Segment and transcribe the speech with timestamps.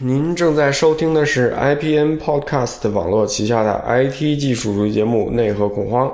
[0.00, 6.06] 您正在收听的是 IPN Podcast 网络旗下的 IT 技术主义节目《内核恐慌》。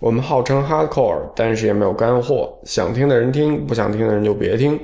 [0.00, 4.76] 我们号称 Hardcore，但是也没有干货，想听的人听，不想听的人就别听。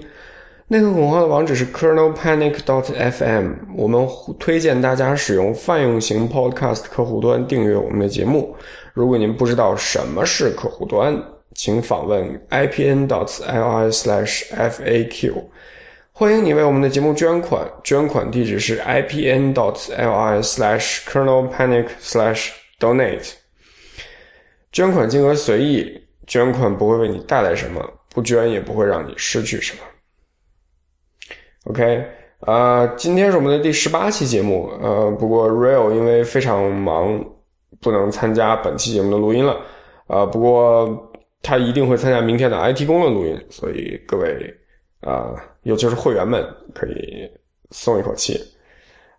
[0.69, 3.55] 内核恐慌的网址是 kernelpanic.fm。
[3.77, 4.09] 我们
[4.39, 8.55] 推荐大家使用泛用型 Podcast 客户端订阅我们的节目。
[8.95, 11.21] 如果您不知道什么是客户端，
[11.55, 13.09] 请访问 ipn.li/faq。
[16.19, 23.35] 欢迎你为我们的节目捐款，捐款地址是 i p n dot l i slash kernel panic slash donate。
[24.73, 25.89] 捐款金额随意，
[26.27, 29.83] 捐款不会为你带来什么，不捐也不会让你失去什么。
[31.67, 32.05] OK，
[32.41, 37.25] 啊，今天是我们的第十八期节目，呃，不过 Real 因为非常忙，
[37.81, 39.57] 不能参加本期节目的录音了，
[40.09, 44.53] 啊，不过他一定会参加明天的 IT 公论录音，所以各位。
[45.01, 46.45] 啊，尤其是会员们
[46.75, 47.31] 可以
[47.71, 48.41] 松一口气。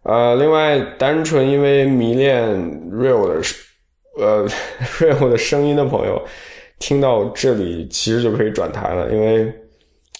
[0.03, 2.49] 呃，另外，单纯因为迷恋
[2.89, 3.41] Real 的，
[4.17, 4.47] 呃，
[4.97, 6.21] Real 的声音的朋友，
[6.79, 9.53] 听到这里其实就可以转台了，因为，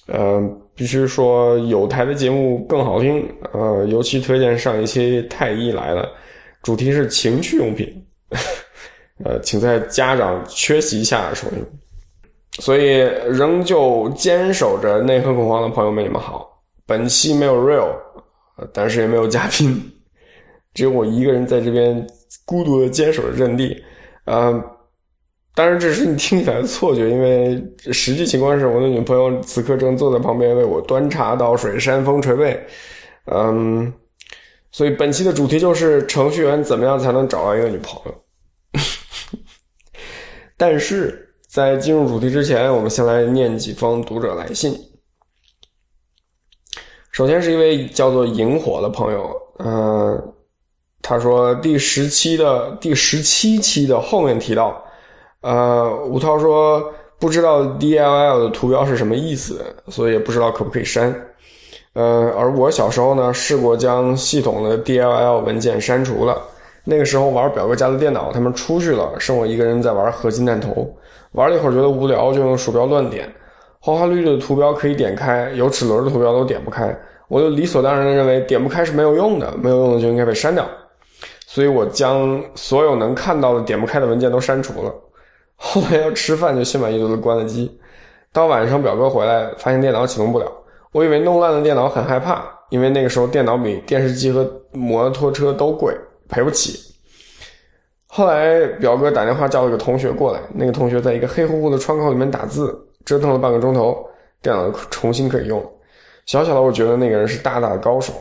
[0.07, 0.41] 呃，
[0.75, 3.25] 必须说有台的节目更好听。
[3.53, 6.11] 呃，尤其推荐上一期太医来了，
[6.61, 8.05] 主题是情趣用品，
[9.23, 11.65] 呃，请在家长缺席下收听。
[12.59, 12.97] 所以，
[13.29, 16.61] 仍旧坚守着内核恐慌的朋友们，你们好。
[16.85, 17.89] 本期没有 real，
[18.73, 19.81] 但是也没有嘉宾，
[20.75, 22.05] 只有我一个人在这边
[22.45, 23.81] 孤独的坚守着阵地。
[24.25, 24.61] 嗯，
[25.55, 32.61] 当然这是你听起来的错觉，因为实际情况是我的女朋友此刻正坐在旁边为我端茶倒水、扇风捶背。
[33.31, 33.93] 嗯，
[34.71, 38.13] 所以本期的主题就是程序员怎么样才能找到一个女朋友。
[40.57, 41.25] 但是。
[41.51, 44.71] 在进入主题之前，我们先来念几封读者来信。
[47.11, 50.31] 首先是一位叫做萤火的朋友，嗯，
[51.01, 54.79] 他说第十期的第十七期的后面提到，
[55.41, 61.11] 呃，吴涛说不知道 DLL 的图标是什么意思，所以也不知道可不可以删。
[61.93, 66.39] 呃，而我小时候呢，试过将系统的 DLL 文件删除了。
[66.83, 70.95] 那个时候玩表哥家的电脑，他们出去了，剩我一个人在玩合金弹头。
[71.33, 73.31] 玩了一会儿，觉得无聊，就用鼠标乱点，
[73.79, 76.97] 花花绿绿的图标可以点开，有齿轮的图标都点不开。
[77.27, 80.65] 我就理所当然的认为点不开是没有用的，没有用的就应该被删掉。
[81.45, 84.93] 所以我将所有能看到的点不开的文件都删除了。
[85.55, 87.71] 后来要吃饭，就心满意足的关了机。
[88.31, 90.51] 到晚上，表哥回来，发现电脑启动不了。
[90.91, 95.95] 我以为弄烂了电脑，很害怕，因为那个时候电脑比电视机和摩托车都贵，
[96.27, 96.88] 赔不起。
[98.11, 102.75] 后来表哥打电话叫了个同学过来，那个同学在一个黑乎乎的窗口里面打字，
[103.05, 104.03] 折腾了半个钟头，
[104.41, 105.63] 电脑重新可以用。
[106.25, 108.13] 小小的我觉得那个人是大大的高手。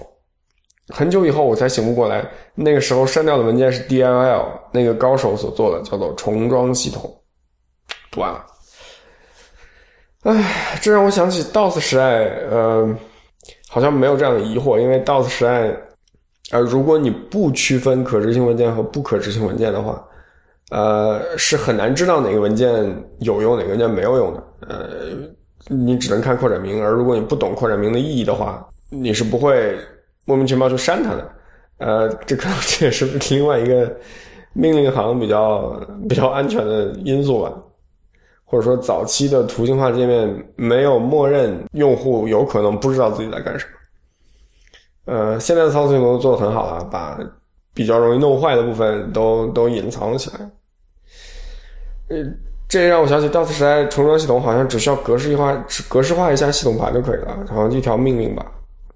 [0.90, 2.22] 很久以后我才醒悟过来，
[2.54, 7.10] 那个时候删掉的文件是 DLL，那个高手所做的叫做重装系统。
[8.10, 8.44] 读完了。
[10.24, 12.94] 唉，这让我想起 DOS 时代，呃，
[13.70, 15.74] 好像没有这样的疑惑，因为 DOS 时代。
[16.50, 20.02] 而如果你不区分可执行文件和不可执行文件的话，
[20.70, 22.72] 呃，是很难知道哪个文件
[23.20, 24.42] 有用，哪个文件没有用的。
[24.68, 24.88] 呃，
[25.68, 29.76] 你只能看扩展名，而如果你不懂扩展名的意义的话，你是不会
[30.24, 31.30] 莫名其妙就删它的。
[31.78, 33.94] 呃，这可能这也是另外一个
[34.52, 37.52] 命令行比较比较安全的因素吧，
[38.44, 43.77] 或者说早期的图形化界面没有默认用户有可能不知道自己在干什么。
[45.08, 47.18] 呃，现在的操作系统都做的很好了，把
[47.72, 50.50] 比较容易弄坏的部分都都隐藏起来。
[52.10, 52.16] 呃，
[52.68, 58.44] 这让我想起 DOS 时代重装系统好像只需要格式化、格式化一下系统盘就可以了，好像一条命令吧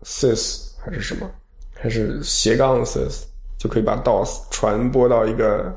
[0.04, 1.30] ，sys 还是什么，
[1.74, 3.22] 还是斜杠 sys
[3.56, 5.74] 就可以把 DOS 传播到一个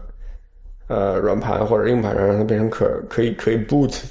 [0.88, 4.02] 呃软盘或者硬盘上，让它变成可可以可以 boot。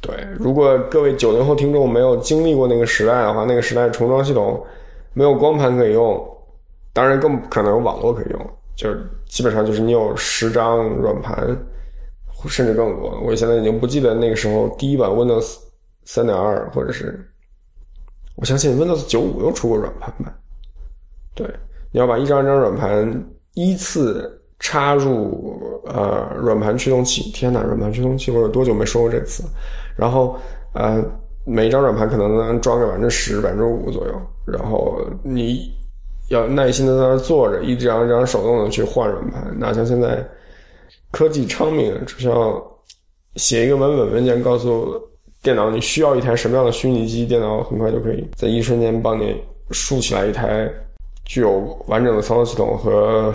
[0.00, 4.64] 对，如果各位九零后听众没有经历过那个时代的话，那个时代重装系统。
[5.14, 6.22] 没有光盘可以用，
[6.92, 11.56] 当然更不可能有网络可以用，就是基本上就是你有十张软盘，
[12.48, 13.20] 甚至更多。
[13.20, 15.56] 我现在已经不记得那个时候第一版 Windows
[16.04, 17.24] 三点二，或者是
[18.36, 20.34] 我相信 Windows 九五又出过软盘吧。
[21.34, 21.46] 对，
[21.92, 23.24] 你要把一张一张软盘
[23.54, 27.30] 依次插入呃软盘驱动器。
[27.30, 29.44] 天哪，软盘驱动器，我有多久没说过这个词？
[29.96, 30.36] 然后
[30.72, 31.02] 呃。
[31.46, 34.14] 每一张软盘可能能装个百分之十、百分之五左右，
[34.46, 35.72] 然后你
[36.28, 39.58] 要耐心的在那坐着，一张一张手动的去换软盘。
[39.58, 40.26] 哪像现在
[41.10, 42.62] 科技昌明，只需要
[43.36, 45.00] 写一个文本文件，告诉
[45.42, 49.36] 电脑你需要一台什么样的虚拟机，电脑很快就可以在一瞬间帮你
[49.70, 50.70] 竖起来一台
[51.24, 53.34] 具有完整的操作系统和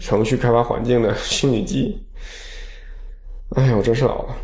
[0.00, 2.00] 程序开发环境的虚拟机。
[3.56, 4.36] 哎呀，我真是老了。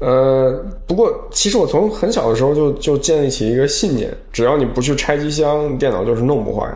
[0.00, 6.72] 呃，不过其实我从很小的时候就就建立起一个信念：只要你不去拆机箱，电脑就是弄不坏。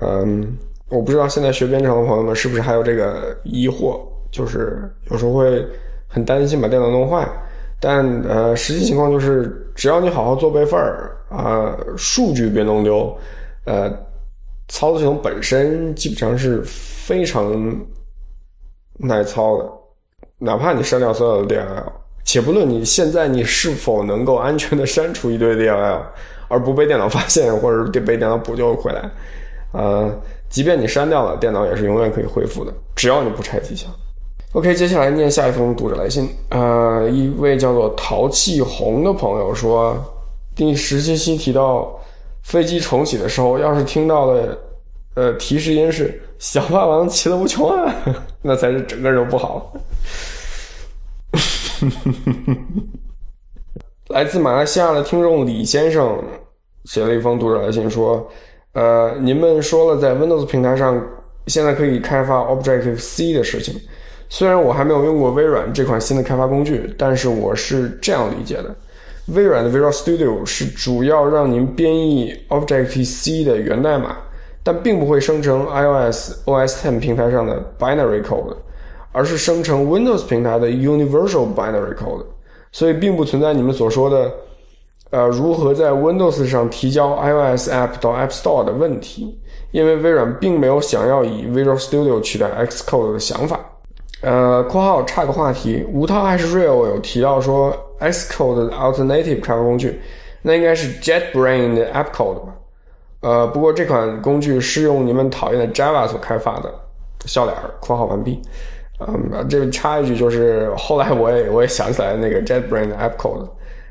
[0.00, 0.56] 嗯，
[0.88, 4.00] 我不知道现在学编程的朋友们是不是还有这个疑惑，
[4.30, 5.64] 就是有时候会
[6.08, 7.28] 很担心把电脑弄坏。
[7.78, 13.14] 但呃，实际情况就是，只要你好好做备份儿啊，数据别弄丢，
[13.66, 13.90] 呃，
[14.68, 17.54] 操作系统本身基本上是非常
[18.96, 19.70] 耐操的，
[20.38, 21.92] 哪怕你删掉所有的 DLL，
[22.24, 26.00] 且不论你现在你是否能够安全的删除一堆 DLL，
[26.48, 29.10] 而不被电脑发现或者被电脑补救回来，
[29.72, 30.10] 呃，
[30.48, 33.90] 即便你删掉了，电脑也是永远可以恢复的，只要你不拆机箱。
[34.52, 36.28] OK，接下来念下一封读者来信。
[36.50, 39.96] 呃，一位叫做淘气红的朋友说，
[40.54, 41.92] 第十七期提到
[42.44, 44.58] 飞机重启的时候，要是听到的
[45.14, 47.92] 呃提示音是“小霸王其乐无穷啊”，
[48.42, 49.80] 那才是整个人不好了。
[54.08, 56.22] 来自马来西亚的听众李先生
[56.84, 58.28] 写了一封读者来信说，
[58.72, 61.00] 呃，您们说了在 Windows 平台上
[61.46, 63.74] 现在可以开发 Objective C 的事情。
[64.28, 68.74] 虽然我还没有用过微软这款新的开发工具，但是我是这样理解的：
[69.28, 74.16] 微软的 Visual Studio 是主要让您编译 Objective C 的源代码，
[74.62, 78.56] 但并不会生成 iOS OS X 平台上的 binary code，
[79.14, 82.26] 而是生成 Windows 平台的 Universal binary code。
[82.72, 84.32] 所以并不存在你们所说的，
[85.10, 89.38] 呃，如何在 Windows 上提交 iOS App 到 App Store 的问题，
[89.70, 93.60] 因为微软并没有想要以 Visual Studio 取代 Xcode 的想法。
[94.22, 100.00] 呃，括号差个话题，吴涛还是 Real 有提到说 Xcode 的 alternative 开发工具，
[100.42, 102.54] 那应该是 JetBrain 的 AppCode 吧？
[103.20, 106.74] 呃，不过这款工具是用你们讨厌的 Java 所开发的。
[107.26, 108.42] 笑脸儿，括号完毕。
[109.00, 113.48] 嗯，这插一句，就是后来我也我也想起来那个 JetBrain 的 AppCode，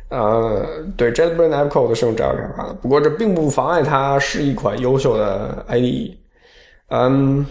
[0.09, 0.65] 呃，
[0.95, 6.15] 对，JetBrain 的 AppCode 是用 Java 开发的，不过这并不妨碍它是一款优秀的 IDE。
[6.89, 7.45] 嗯。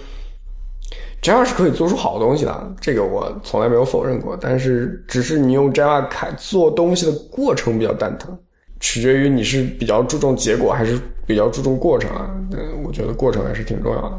[1.23, 4.37] Java 是可以做出好东西的，这个我从来没有否认过。
[4.41, 8.37] 但是，只是你用 Java 开做东西的过程比较蛋疼，
[8.81, 12.29] 取决于你是比较注重结果还是比较注重过程啊。
[12.51, 14.19] 嗯，我觉得过程还是挺重要的。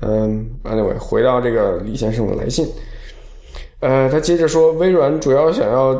[0.00, 2.66] 嗯，Anyway，回到这个李先生的来信，
[3.80, 5.94] 呃，他接着说，微软主要想要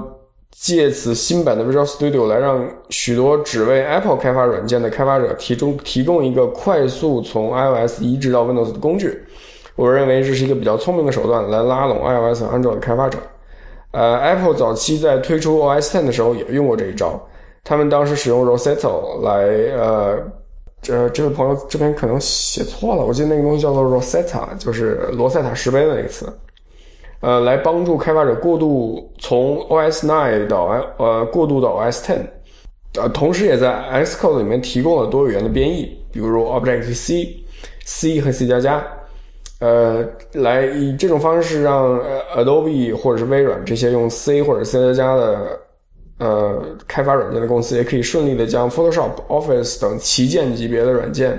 [0.50, 9.22] 借此新版的 Visual Studio 来让许多只为 Apple 开发软件的开发者提供提供一个快速从 iOS 移植到 Windows 的工具。
[9.76, 13.18] 我认为这是一个比较聪明的手段来拉拢 iOS 和 Android 的开发者。
[13.92, 17.18] 呃，Apple 早期在推出 OS X 的时候也用过这一招。
[17.64, 19.42] 他们当时使用 Rosetta 来，
[19.76, 20.18] 呃，
[20.86, 26.32] 这这位朋友这边可能写错了，我记得那个东西叫做 Rosetta，就是罗塞塔石碑的那个词。
[27.20, 30.66] 呃，来帮助开发者过渡从 OS Nine 到
[30.98, 32.20] 呃过渡到 OS Ten。
[32.94, 33.72] 呃，同时也在
[34.04, 37.36] Xcode 里面提供了多语言的编译，比如 Object C、
[37.84, 38.86] C 和 C 加加。
[39.58, 41.98] 呃，来以这种方式让
[42.36, 45.58] Adobe 或者是微软这些用 C 或者 C 加加的
[46.18, 51.38] 呃开发软件的公司，也可以顺利的将 Photoshop、Office 等旗舰级别的软件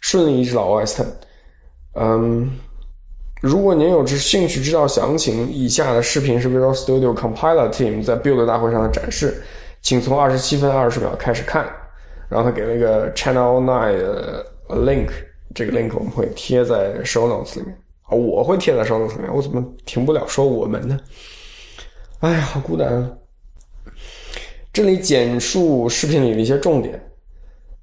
[0.00, 1.06] 顺利移植到 OS X。
[1.94, 2.50] 嗯，
[3.40, 9.42] 如果您有兴趣知道详情，以下的视频是 Visual Studio Compiler Team 在 Build 大会上的展示，
[9.80, 11.64] 请从二十七分二十秒开始看。
[12.28, 15.10] 然后他给了一个 Channel Nine 的 link。
[15.54, 17.72] 这个 link 我们会贴在 show notes 里面
[18.08, 19.32] 啊，我会贴在 show notes 里面。
[19.32, 20.98] 我怎么停不了说我们呢？
[22.18, 23.08] 哎呀，好孤单啊！
[24.74, 27.00] 这里简述视频里的一些重点。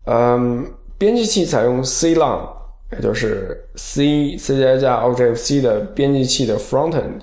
[0.05, 0.63] 嗯，
[0.99, 2.47] 编辑器采用 C lang，
[2.91, 7.21] 也就是 C C 加加 Objective C 的编辑器的 frontend，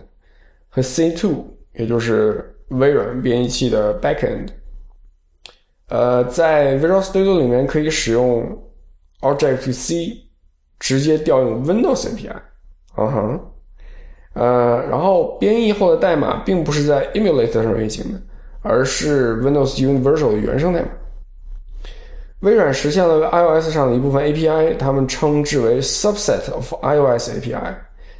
[0.70, 1.44] 和 C two，
[1.74, 4.48] 也就是微软编辑器的 backend。
[5.88, 8.44] 呃，在 Visual Studio 里面可以使用
[9.20, 10.24] Objective C。
[10.80, 12.36] 直接调用 Windows API，
[12.96, 13.40] 嗯哼，
[14.34, 18.22] 呃，然后编译后的代码并不是在 Emulator 上运行的，
[18.68, 20.88] 而是 Windows Universal 的原生代码。
[22.40, 27.74] 微软实现了 iOS 上的一部分 API，他们称之为 subset of iOS API。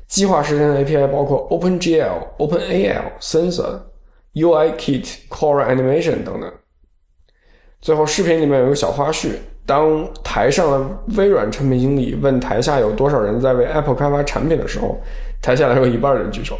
[0.08, 3.78] 计划实现的 API 包括 OpenGL、OpenAL、Sensor、
[4.32, 6.50] UIKit、Core Animation 等等。
[7.80, 9.32] 最后，视频里面有个小花絮。
[9.66, 14.98] 当台上的微软产品经理问台下有多少人在为 Apple 开发产品的时候，
[15.42, 16.58] 台下有一半人举手。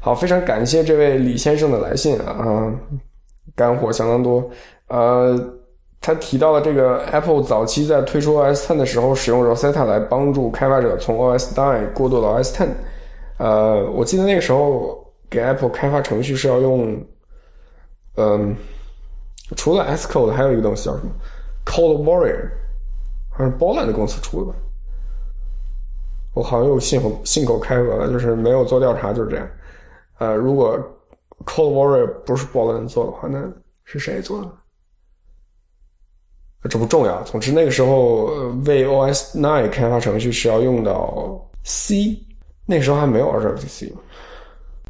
[0.00, 2.72] 好，非常感谢这位李先生的来信啊，
[3.54, 4.50] 干货相当多。
[4.88, 5.38] 呃，
[6.00, 12.68] 他提到了这个 Apple 早期在推出 OS Ten 的时候，使用 Rosetta 来帮助开发者从 OS Nine 过渡到 OS Ten。
[13.36, 16.98] 呃，我记得那个时候给 Apple 开发程序是要用，
[18.16, 18.56] 嗯，
[19.54, 21.10] 除了 Xcode 还有一个东西叫什么
[21.66, 22.48] Code Warrior，
[23.28, 24.58] 好像是波兰的公司出的吧。
[26.32, 29.46] 我好像又信口信口开河了，就是没有做调查，就是这样。
[30.20, 30.78] 呃，如果
[31.46, 33.42] Cold Warrior 不是 Bolin 做的话，那
[33.84, 34.52] 是谁做的？
[36.68, 37.22] 这不重要。
[37.22, 38.26] 总之，那个时候
[38.66, 42.22] 为 OS Nine 开发程序是要用到 C，
[42.66, 43.92] 那时候还没有 r j c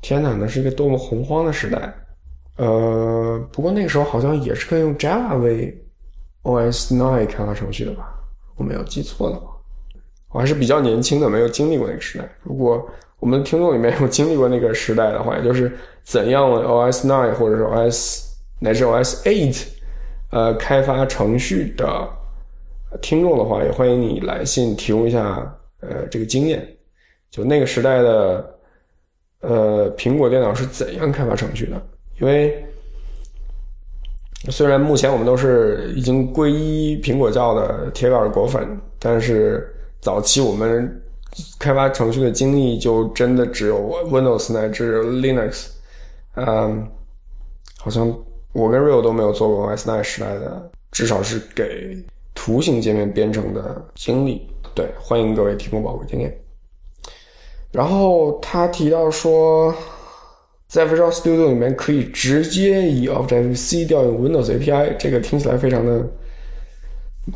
[0.01, 1.95] 天哪，那是一个多么洪荒的时代！
[2.57, 5.73] 呃，不过那个时候好像也是可以用 Java 为
[6.43, 8.13] OS Nine 开发程序的吧？
[8.57, 9.53] 我没有记错的话，
[10.31, 12.29] 我还是比较年轻的，没有经历过那个时代。
[12.43, 12.85] 如果
[13.21, 15.71] 我们听众里面有经历过那个时代的话，也就是
[16.03, 18.25] 怎样 OS Nine 或者是 OS
[18.59, 19.63] 乃至 OS Eight。
[20.33, 22.09] 呃，开发程序的
[23.01, 26.67] 听众的话，也欢迎你来信提供一下呃这个经验。
[27.33, 28.59] 就那个时代的
[29.41, 31.83] 呃苹果电脑是怎样开发程序的？
[32.21, 32.65] 因为
[34.51, 39.69] 虽然目前我们都是已经皈依苹果教的铁杆果粉，但是
[40.01, 41.03] 早期我们
[41.59, 43.79] 开发程序的经历就真的只有
[44.11, 45.67] Windows 乃至 Linux，
[46.35, 46.89] 嗯，
[47.79, 48.17] 好像。
[48.53, 51.97] 我跟 Real 都没有做过 osi 时代的，至少是给
[52.35, 54.45] 图形界面编程的经历。
[54.75, 56.37] 对，欢迎各位提供宝贵经验。
[57.71, 59.73] 然后他提到说，
[60.67, 66.05] 在 Visual Studio 里面可以直接以 Objective C 调用 Windows API，这个听起来非常的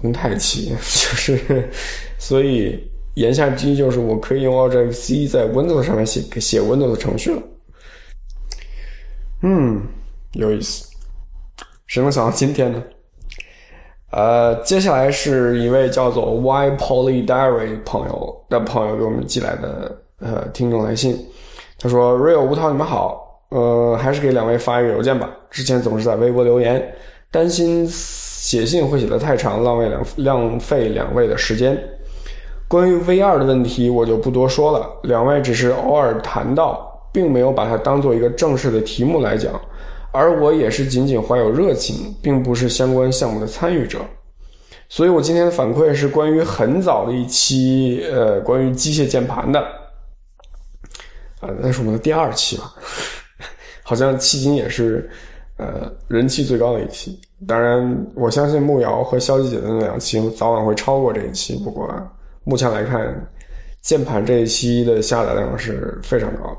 [0.03, 1.71] 蒙太奇， 就是，
[2.19, 2.77] 所以
[3.15, 7.43] 言下之意就是我可以用 Object C 在 Windows 上面写写 Windows 程序了。
[9.43, 9.83] 嗯，
[10.33, 10.89] 有意思。
[11.87, 12.83] 谁能想到今天呢？
[14.11, 21.19] 呃，接下来是一位叫做 Y Poly Diary 朋友的朋友给我们寄来的呃听众来信。
[21.79, 25.29] 他说：“Real 吴涛，你们好，呃，还是给两位发一个邮件吧。
[25.51, 26.95] 之前总是在微博留言，
[27.31, 31.77] 担心写信会写得太长，浪费两浪费两位的时间。
[32.69, 34.89] 关于 V 二的问题，我就不多说了。
[35.03, 39.53] 两位只是偶尔谈到，并没有把它当做一个正式的题目来讲。”
[40.17, 43.99] 而我也是仅仅怀有热情，并不是相关项目的参与者，
[44.89, 49.59] 所以我今天的反馈是关于很早的一期，呃，关于机械键盘的，
[51.41, 52.73] 啊，那是我们的第二期吧，
[53.83, 55.11] 好像迄今也是，
[55.57, 57.21] 呃，人气最高的一期。
[57.45, 61.57] 当然，我相信木瑶和肖姐姐的那两期早晚会超过这一期。
[61.57, 61.93] 不过
[62.45, 63.27] 目前来看，
[63.81, 66.57] 键盘这一期的下载量是非常高，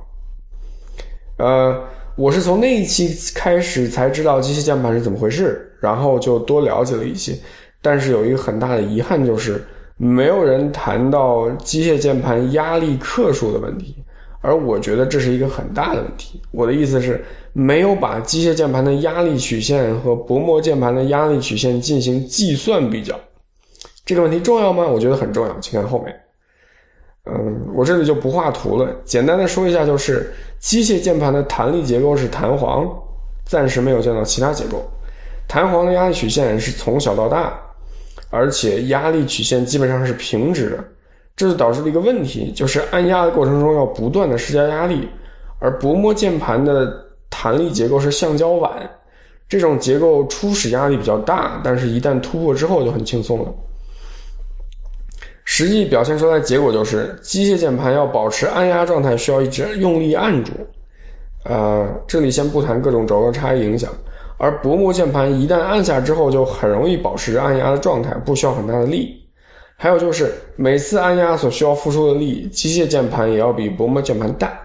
[1.37, 1.83] 呃。
[2.17, 7.37] 我是从那一期开始才知道机械键盘是怎么回事，然后就多了解了一些。
[7.81, 9.61] 但是有一个很大的遗憾，就是
[9.97, 13.97] 没有人谈到机械键盘压力克数的问题，
[14.39, 16.41] 而我觉得这是一个很大的问题。
[16.51, 23.13] 我的意思是，没有把机械键盘的压力曲线和薄膜键盘的压力曲线进行计算比较。
[24.05, 24.85] 这个问题重要吗？
[24.85, 26.15] 我觉得很重要，请看后面。
[27.25, 32.87] 嗯，我这里就不画图了，简单的说一下，就是机械键盘的弹力结构是弹簧，
[33.45, 34.83] 暂时没有见到其他结构。
[35.47, 37.59] 弹簧的压力曲线是从小到大，
[38.29, 40.83] 而且压力曲线基本上是平直的，
[41.35, 45.09] 这就导致了一个问题，就是按压的过程中要不断的施加压力。
[45.57, 46.93] 而薄膜键盘的
[47.29, 48.87] 弹力结构是橡胶碗，
[49.49, 53.51] 这种结构初始压力比较大，但是一旦突破之后就很轻松了。
[55.45, 60.51] 实际表现出来的结果就是，机械键盘要保持按压状态，需要一直用力按住。
[61.43, 63.91] 呃，这里先不谈各种轴的差异影响，
[64.37, 69.21] 而薄膜键盘一旦按下之后，就很容易保持按压的状态，不需要很大的力。
[69.77, 74.59] 还有就是，每次按压所需要付出的力，机械键盘也要比薄膜键盘大。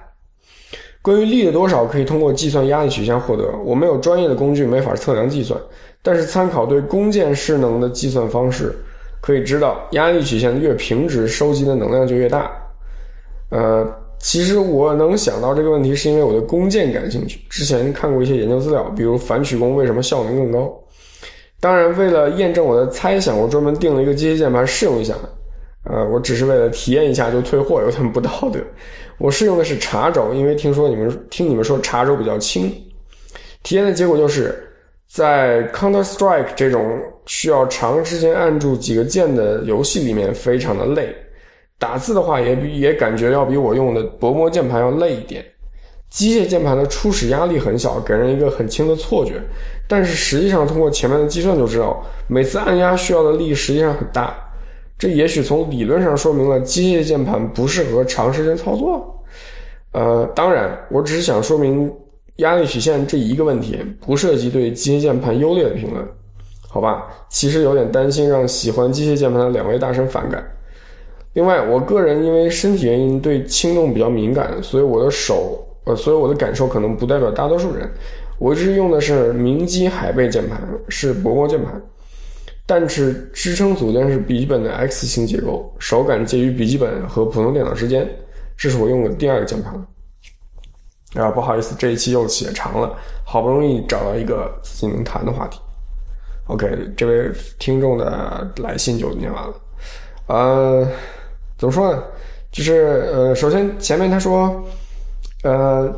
[1.03, 3.45] 关于力的多少，可以通过计算压力曲线获得。
[3.65, 5.61] 我没有专业的工具，没法测量计算，
[6.03, 8.75] 但是参考对弓箭势能的计算方式。
[9.21, 12.51] 可以知道，压力曲线越平直，收集的能量就越大。
[13.51, 13.87] 呃，
[14.19, 17.41] 其实我能想到这个问题，是因为我对弓箭感兴趣。
[17.51, 20.73] 之前看过一些研究资料，比如反曲弓为什么效能更高。
[21.61, 25.15] 当然，为了验证我的猜想，我专门订了一个机械键盘试用一下。
[25.85, 28.59] 呃，我只是为了体验一下就退货，有点不道德。
[29.19, 32.73] 我试用的是茶轴，因为听说你们听你们说茶轴比较轻。
[33.63, 34.67] 体验的结果就是。
[35.13, 41.13] 在 Counter Strike 这种需要长时间按住几个键的游戏里面，非常的累。
[41.81, 45.45] 打字的话，也比也感觉要比我用的薄膜键盘要累一点。
[46.11, 49.43] 机械键盘的初始压力很小，给人一个很轻的错觉，
[49.89, 54.33] 但是实际上通过前面的计算就知道，每次按压需要的力实际上很大。
[54.97, 59.25] 这也许从理论上说明了机械键盘不适合长时间操作。
[59.93, 61.93] 呃，当然，我只是想说明
[62.41, 66.07] 压力曲线这一个问题，不涉及对机械键盘优劣的评论，
[66.69, 67.07] 好吧？
[67.31, 70.45] 其实有点担心让喜欢机械键盘的两位大神反感。
[71.35, 77.89] 另外，我个人因为身体原因对轻重比较敏感，所以我的手，呃，所以我的感受可能不代表大多数人。
[78.39, 81.81] 我一直用的是明基海贝键盘，是薄膜键盘。
[82.67, 88.09] 但是支撑组件是笔记本的 X 型结构，手感介于笔记本和普通电脑之间。
[88.57, 89.75] 这是我用的第二个键盘。
[91.15, 95.61] 啊，不好意思，这一期又写长了，好不容易找到一个自己能谈的话题。
[96.47, 99.55] OK，这位听众的来信就念完了。
[100.27, 100.87] 呃，
[101.59, 102.03] 怎么说呢？
[102.53, 104.63] 就是呃，首先前面他说，
[105.45, 105.93] 呃，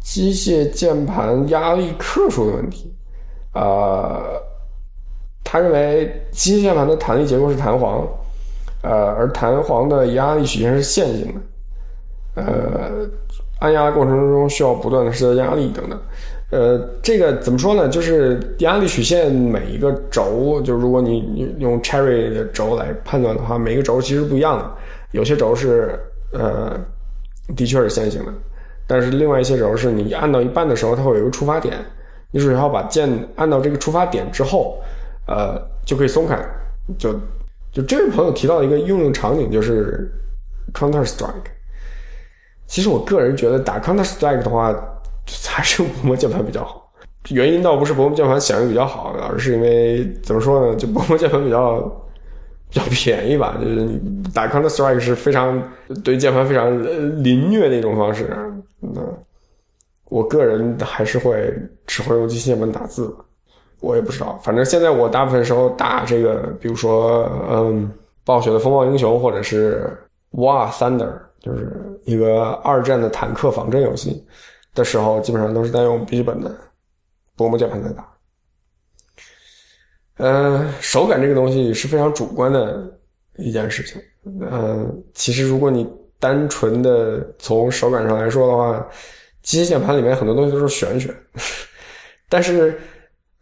[0.00, 2.94] 机械键盘压力克数的问题，
[3.52, 4.22] 啊。
[5.44, 8.06] 他认为机械键盘的弹力结构是弹簧，
[8.82, 11.34] 呃，而弹簧的压力曲线是线性
[12.34, 12.90] 的，呃，
[13.62, 15.98] 按压过程中需要不断的施加压力等等，
[16.50, 17.88] 呃，这个怎么说呢？
[17.88, 24.70] 就是压力曲线每一个轴，就如果你你用 Cherry 的轴来判断的话，每个轴其实不一样的，
[25.12, 25.98] 有些轴是
[26.32, 26.78] 呃
[27.56, 28.32] 的确是线性的，
[28.86, 31.78] 但是另外一些轴是你按到一半的时候，它会有一个触发点，
[32.32, 34.76] 你只要把键按到这个触发点之后。
[35.28, 36.36] 呃，就可以松开，
[36.98, 37.14] 就
[37.70, 40.10] 就这位朋友提到一个应用场景，就是
[40.74, 41.46] Counter Strike。
[42.72, 44.74] 其实我个人觉得打 Counter Strike 的话，
[45.46, 46.90] 还是薄膜键盘比较好。
[47.28, 50.74] 原因倒不是薄膜键盘响应比较好，而是因为怎么说呢？
[50.74, 51.80] 就薄膜键盘比较
[52.70, 53.58] 比较便宜吧。
[53.60, 54.00] 就是
[54.32, 55.62] 打 Counter Strike 是非常
[56.02, 58.34] 对键盘非常凌虐的一种方式。
[58.80, 59.02] 那
[60.06, 61.54] 我个人还是会
[61.86, 63.14] 只会用机械键盘打字。
[63.80, 67.92] 我也不知道，反正现在我大部分时候打这个，比如说，嗯，
[68.24, 69.94] 暴雪的风暴英雄，或者是
[70.32, 74.24] War Thunder，就是一个二战的坦克仿真游戏
[74.74, 76.54] 的时候，基本上都是在用笔记本的
[77.36, 78.08] 薄膜键盘在打。
[80.18, 82.90] 嗯，手感这个东西是非常主观的
[83.36, 84.00] 一件事情。
[84.24, 85.86] 嗯，其实如果你
[86.20, 88.88] 单纯的从手感上来说的话，
[89.42, 91.14] 机械键盘里面很多东西都是玄学，
[92.28, 92.80] 但是。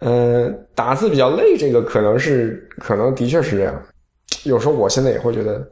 [0.02, 3.82] 嗯，打字比较累，这个可能是，可能的确是这样。
[4.44, 5.70] 有时候我现在也会觉得，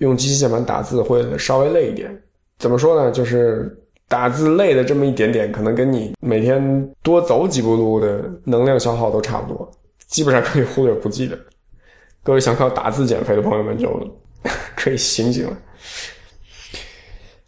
[0.00, 2.14] 用机器键盘打字会稍微累一点。
[2.58, 3.10] 怎么说呢？
[3.10, 3.74] 就是
[4.08, 9.70] 打字累的这么一点点，可能跟你每天多走几步路的能量消耗都差不多，
[10.08, 11.38] 基本上可以忽略不计的。
[12.22, 13.88] 各位想靠打字减肥的朋友们就
[14.76, 15.56] 可以醒醒了。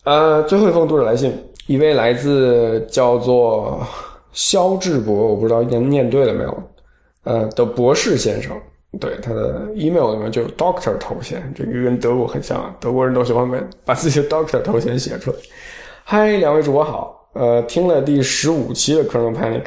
[0.04, 1.32] 呃，最后一封读者来信，
[1.66, 3.84] 一位来自叫做。
[4.34, 6.62] 肖志博，我不知道念念对了没有，
[7.24, 8.58] 呃，的博士先生，
[9.00, 15.36] 对他的 email 里面就有 doctor 头衔，这个跟德国很像，德国人都喜欢把把自己的 doctor 头衔写出来。
[16.04, 19.64] 嗨，两位主播好，呃，听了第十五期的 Kernel Panic，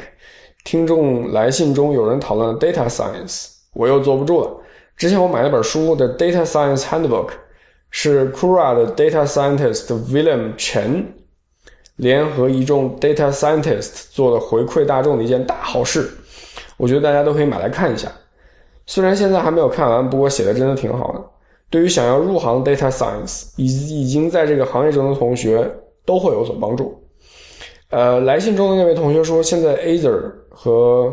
[0.64, 4.50] 听众来信中有人讨论 data science，我又坐不住了。
[4.96, 7.28] 之前我买了本书的 Data Science Handbook，
[7.90, 11.04] 是 Kura 的 data scientist William Chen。
[11.96, 16.10] 联合一众 data scientist 做了回馈大众的一件大好事，
[16.76, 18.12] 我觉得大家都可以买来看一下。
[18.86, 21.20] 虽然现在还没有看完，不过写的真的挺好的。
[21.68, 23.66] 对于想要入行 data science 已
[24.02, 25.68] 已经在这个行业中的同学
[26.04, 26.96] 都会有所帮助。
[27.90, 31.12] 呃，来信中的那位同学说，现在 Azure 和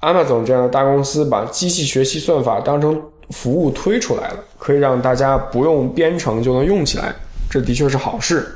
[0.00, 7.14] Amazon 这样的大公司把机器学习算法当成服务推出来了，可以让大家不用编程就能用起来，
[7.50, 8.46] 这的确是好事。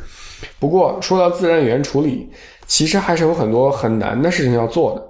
[0.59, 2.31] 不过说到自然语言处理，
[2.67, 5.10] 其实还是有很多很难的事情要做的。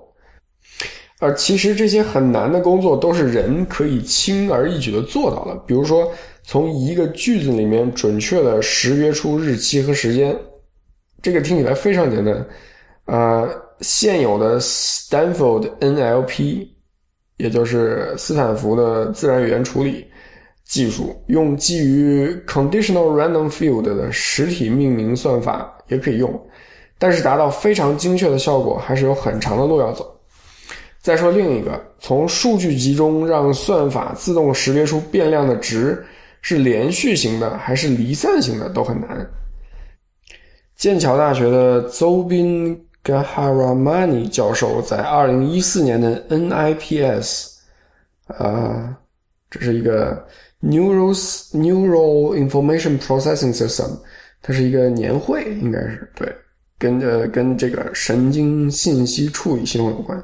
[1.21, 5.55] 而其实这些很难的工作都是人可以轻而易举的做到的。
[5.67, 6.11] 比如说，
[6.43, 10.37] 从一个句子里面准确的识别出日期和时间，
[11.23, 12.47] 这个听起来非常简单。
[13.05, 13.49] 呃，
[13.81, 16.67] 现有的 Stanford NLP，
[17.37, 20.07] 也就是斯坦福的自然语言处理。
[20.65, 26.49] 技术用基于 conditional random field 的实体命名算法也可以用，
[26.97, 30.20] 但是达到非常精确的效果还是有很长的路要走。
[31.01, 36.05] 再说另一个，从数据集中让算法自动识别出变量的值
[36.43, 39.27] 是连续型的还是离散型的都很难。
[40.77, 47.49] 剑桥大学的邹斌 Gaharamani 教授在2014年的 NIPS，
[48.27, 48.97] 啊，
[49.51, 50.27] 这是一个。
[50.63, 51.15] Neural
[51.55, 53.99] Neural Information Processing System，
[54.43, 56.31] 它是一个年会，应该是对
[56.79, 60.23] 跟呃跟这个神经信息处理系统有关。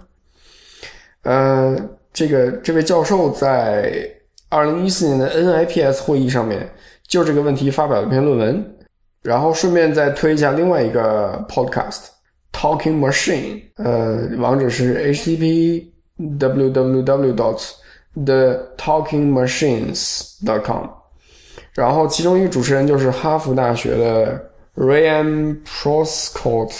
[1.27, 1.77] 呃，
[2.13, 4.09] 这个这位教授在
[4.49, 6.71] 二零一四年的 NIPS 会议上面
[7.09, 8.77] 就这个问题发表了一篇论文，
[9.23, 12.05] 然后顺便再推一下另外一个 podcast
[12.53, 15.85] Talking Machine，呃，网址是 http
[16.39, 17.73] www dot
[18.25, 20.87] the talking machines dot com，
[21.75, 26.73] 然后其中一个主持人就是哈佛大学的 Ryan Proscott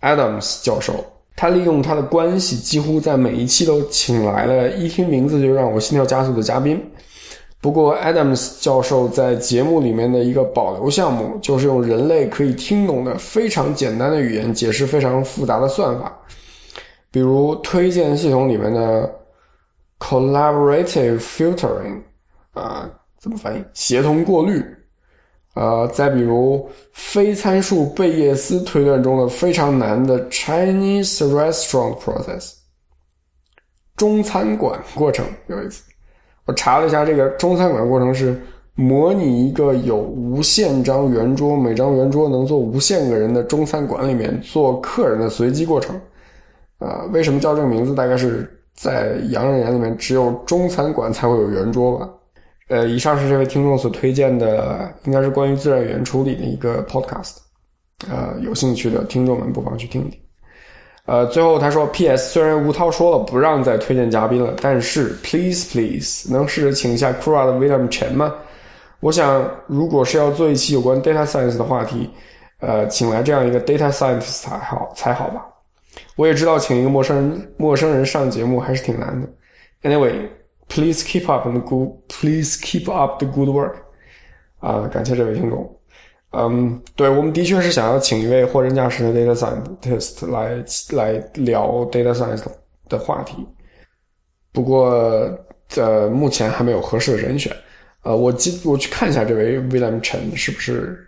[0.00, 1.04] Adams 教授。
[1.34, 6.80] 他利用他的关系，几乎在每一期都请来了一听名字就让我心跳加速的嘉宾。
[7.60, 16.12] 不过，Adams 教授在节目里面的一个保留项目，就是用人类可以听懂的非常简单的语言解释非常复杂的算法，
[17.10, 19.08] 比如推荐系统里面的
[20.00, 22.00] collaborative filtering，
[22.52, 22.90] 啊，
[23.20, 23.62] 怎么翻译？
[23.74, 24.60] 协同过滤。
[25.54, 32.54] 呃，再比如非参数贝叶斯推断中的非常难的 Chinese restaurant process，
[33.96, 35.82] 中餐馆过程有意思。
[36.46, 38.40] 我查了一下，这个中餐馆过程是
[38.74, 46.00] 模拟一个有无限张圆桌，每张圆桌能坐无限个人的中餐馆里面做客人的随机过程。
[46.78, 47.94] 啊，为什么叫这个名字？
[47.94, 52.08] 大概是在洋人眼里面，只有中餐馆才会有圆桌吧。
[52.68, 57.36] 呃，以上是这位听众所推荐的，应该是关于自然语言处理的一个 podcast，
[58.08, 60.18] 呃，有兴趣的听众们不妨去听听。
[61.04, 62.32] 呃，最后他说，P.S.
[62.32, 68.32] 虽然吴涛说了不让再推荐嘉宾了，但是 Please Please 能试着请一下 Kura 的 William Chen 吗？
[69.00, 72.08] 我想，如果是要做一期有关 data science 的话题，
[72.60, 75.44] 呃，请来这样一个 data scientist 才好才好吧。
[76.16, 79.28] 我也知道，请一个陌生人陌生人上节目还是挺难的。
[79.82, 80.28] Anyway。
[80.74, 81.90] Please keep up the good.
[82.08, 83.74] Please keep up the good work.
[84.60, 85.80] 啊，感谢这位听众。
[86.30, 92.42] 嗯，对我们的确是想要请一位货真价实的 data scientist 来来聊 data science
[92.88, 93.46] 的话题。
[94.50, 94.88] 不过，
[95.76, 97.54] 呃，目前还没有合适的人选。
[98.02, 101.06] 呃，我今我去看一下这位 William Chen 是不是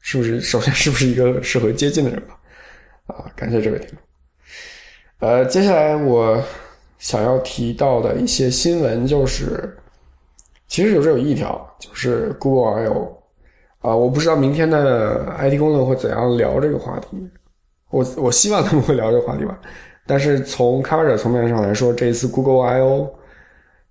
[0.00, 2.38] 是不是首先是不是一个适合接近的人吧？
[3.06, 3.98] 啊，感谢这位听众。
[5.26, 6.44] 呃，接下来我。
[6.98, 9.76] 想要提到的一些新闻就是，
[10.66, 13.22] 其实就只有一条，就是 Google I/O
[13.80, 17.30] 啊，我不知道明天的 IT 公论会怎样聊这个话题，
[17.90, 19.58] 我我希望他们会聊这个话题吧。
[20.06, 23.14] 但是从开发者层面上来说，这一次 Google I/O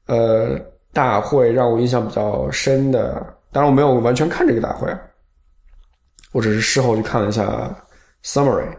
[0.07, 0.59] 呃
[0.91, 4.93] 大会让我印象比较深的，当然我没有完全看这个大会，
[6.33, 7.73] 我只是事后去看了一下
[8.23, 8.69] summary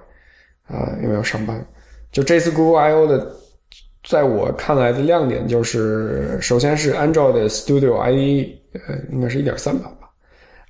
[0.66, 1.66] 啊，因为要上班。
[2.12, 3.34] 就这次 Google I/O 的。
[4.08, 10.08] 在我看来的亮点就是，首先是 Android Studio IE，呃，应该是一点三版吧，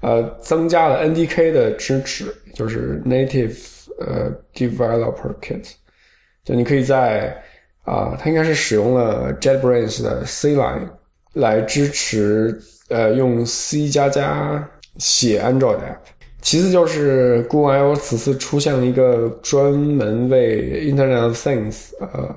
[0.00, 3.56] 呃，增加了 NDK 的支持，就是 Native
[4.00, 5.70] 呃 Developer Kit，
[6.42, 7.40] 就你可以在
[7.84, 10.88] 啊，它应该是使用了 JetBrains 的 C Line
[11.34, 15.98] 来支持呃用 C 加加写 Android App。
[16.42, 22.34] 其次就是 Google I/O 此次出现了一个专门为 Internet of Things，呃。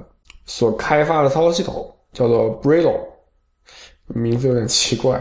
[0.54, 3.00] 所开发的操作系统叫做 Brillo，
[4.08, 5.18] 名字有点奇怪。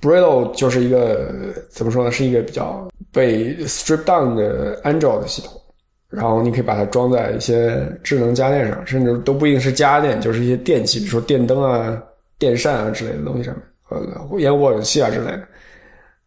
[0.00, 1.34] Brillo 就是一个
[1.68, 2.12] 怎么说呢？
[2.12, 5.60] 是一个比较被 stripped down 的 Android 系统，
[6.08, 12.00] 然后你可以把它装在一些智能家电上，甚至都不一定是家电，就是一些电器，比如说电灯啊、
[12.38, 15.42] 电扇啊之类的东西上面，呃，烟雾器啊之类的。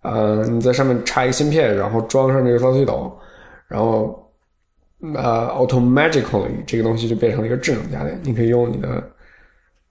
[0.02, 3.10] 呃，你在上面插一个芯片，然后装上这个操作系统，
[3.70, 4.18] 然后。
[5.16, 9.12] 呃，automatically 这个东西就变成了一个智能家电，你可以用你的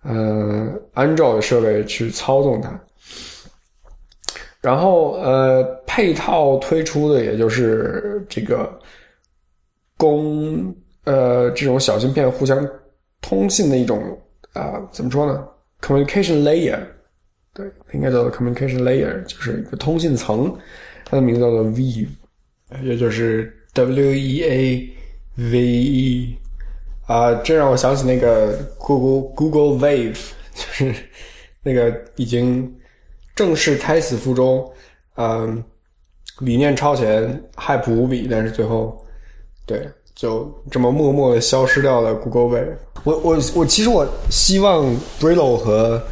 [0.03, 2.81] 呃 Android 设备去操纵它。
[4.61, 8.79] 然后呃，配套推出的也就是这个
[9.97, 10.73] 供
[11.05, 12.65] 呃这种小芯片互相
[13.21, 14.17] 通信的一种
[14.53, 15.45] 啊，怎么说呢
[15.81, 16.79] ？communication layer，
[17.53, 20.57] 对，应该叫做 communication layer，就是一个通信层，
[21.05, 22.09] 它的名字叫做 Weave，
[22.83, 24.97] 也就是 W E A。
[25.41, 26.37] V E
[27.07, 30.19] 啊，这让我想起那个 Google Google Wave，
[30.55, 30.95] 就是
[31.63, 32.71] 那个已经
[33.35, 34.71] 正式胎死腹中，
[35.17, 35.65] 嗯，
[36.41, 39.03] 理念超前，hype 无比，但是最后，
[39.65, 42.15] 对，就这么默默的消失掉了。
[42.15, 42.75] Google Wave，
[43.05, 44.85] 我我我，其实我希望
[45.19, 46.03] Brillo 和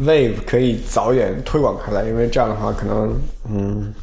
[0.00, 3.94] Wave 可以早一点推广开来，因为这样的话，可能嗯，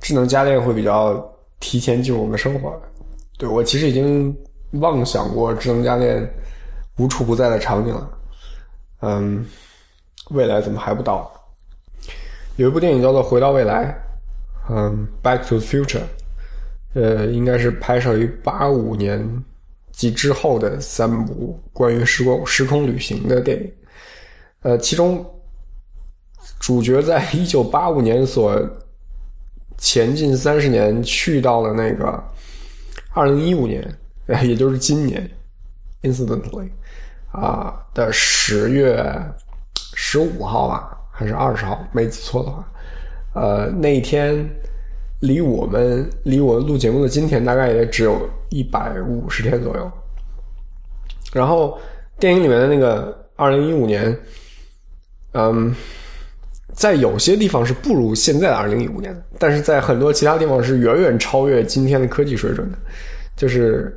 [0.00, 1.26] 智能家电会比较
[1.58, 2.80] 提前进入我们的生活。
[3.40, 4.36] 对我其实已经
[4.72, 6.30] 妄想过智能家电
[6.98, 8.10] 无处不在的场景了，
[9.00, 9.42] 嗯，
[10.28, 11.32] 未来怎么还不到？
[12.56, 13.98] 有一部电影叫做《回到未来》，
[14.70, 16.00] 嗯，《Back to the Future》，
[16.92, 19.26] 呃，应该是拍摄于八五年
[19.90, 23.72] 及之后的三部关于时光时空旅行的电影。
[24.60, 25.24] 呃，其中
[26.58, 28.60] 主角在一九八五年所
[29.78, 32.22] 前进三十年，去到了那个
[33.12, 33.82] 二零一五年，
[34.42, 35.28] 也就是今年
[36.02, 36.70] ，incidentally
[37.32, 39.04] 啊的十月
[39.94, 42.72] 十五号吧，还是二十号，没记错的话，
[43.34, 44.48] 呃，那一天
[45.20, 49.90] 离我们离我录节目的今天，大概也只有一百五十天左右。
[51.32, 51.78] 然后
[52.18, 54.18] 电影里面的那个二零一五年。
[55.32, 55.72] 嗯，
[56.80, 62.78] 在有些地方是不如现在的二零一五年的，但是在很多其他地方是远远超越今天的科技水准的。
[63.36, 63.94] 就是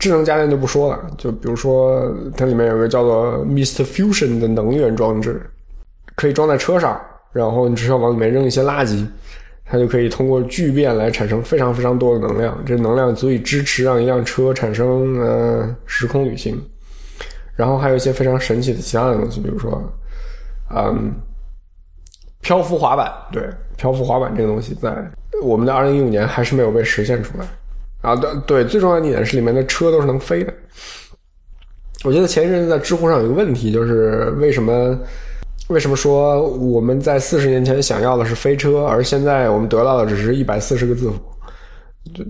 [0.00, 5.40] 智能家电就不说了，就比如说它里面有个叫做 Mist Fusion 的能源装置，
[6.16, 7.00] 可以装在车上，
[7.32, 9.06] 然后你只需要往里面扔一些垃圾，
[9.64, 16.60] 它就可以通过聚变来产生非常非常多的能量，这能量足以支持让一辆车产生呃时空旅行。
[17.54, 19.80] 然后还有一些非常神奇的其他的东西，比如说。
[20.74, 21.12] 嗯，
[22.44, 23.42] 漂浮滑板，对，
[23.76, 24.94] 漂浮滑板这个东西，在
[25.42, 27.46] 我们的二零一五年还是没有被实现出来。
[28.02, 30.52] 啊，对对，最重要的一点是里面的车都是能飞的。
[32.04, 34.96] 我觉得前一阵子在知乎上有一个问题，就是为什么
[35.68, 41.18] 为什么说我们在四十年前想要的是飞车，而现在我们得到的只是一百四十个字符？
[42.12, 42.22] 就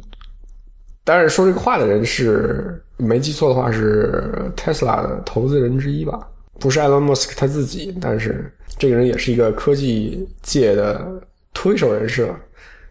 [1.03, 6.20] 但是说这个话的人是没记错的话是 Tesla 的投资人之一吧。
[6.58, 11.04] 不是埃隆·马斯克他自己，但是这个人也是一个科技界的
[11.52, 12.36] 推手人士了。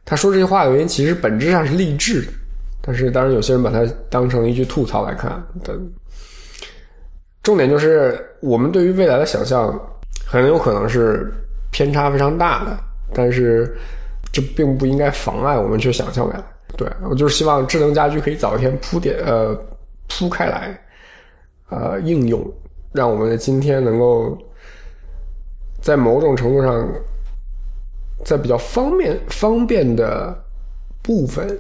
[0.05, 2.27] 他说这些话的原因，其实本质上是励志的，
[2.81, 5.31] 但是当然有些人把它当成一句吐槽来看。
[5.63, 5.79] 的
[7.41, 9.77] 重点就是，我们对于未来的想象
[10.25, 11.33] 很有可能是
[11.71, 12.77] 偏差非常大的，
[13.13, 13.75] 但是
[14.31, 16.43] 这并不应该妨碍我们去想象未来。
[16.75, 19.53] 对我就是希望智能家居可以早一天铺点呃
[20.07, 20.79] 铺开来，
[21.69, 22.41] 呃应用。
[22.93, 24.37] 让我们的今天能够
[25.81, 26.87] 在某种程度上，
[28.23, 30.33] 在比较方便方便的
[31.01, 31.59] 部分，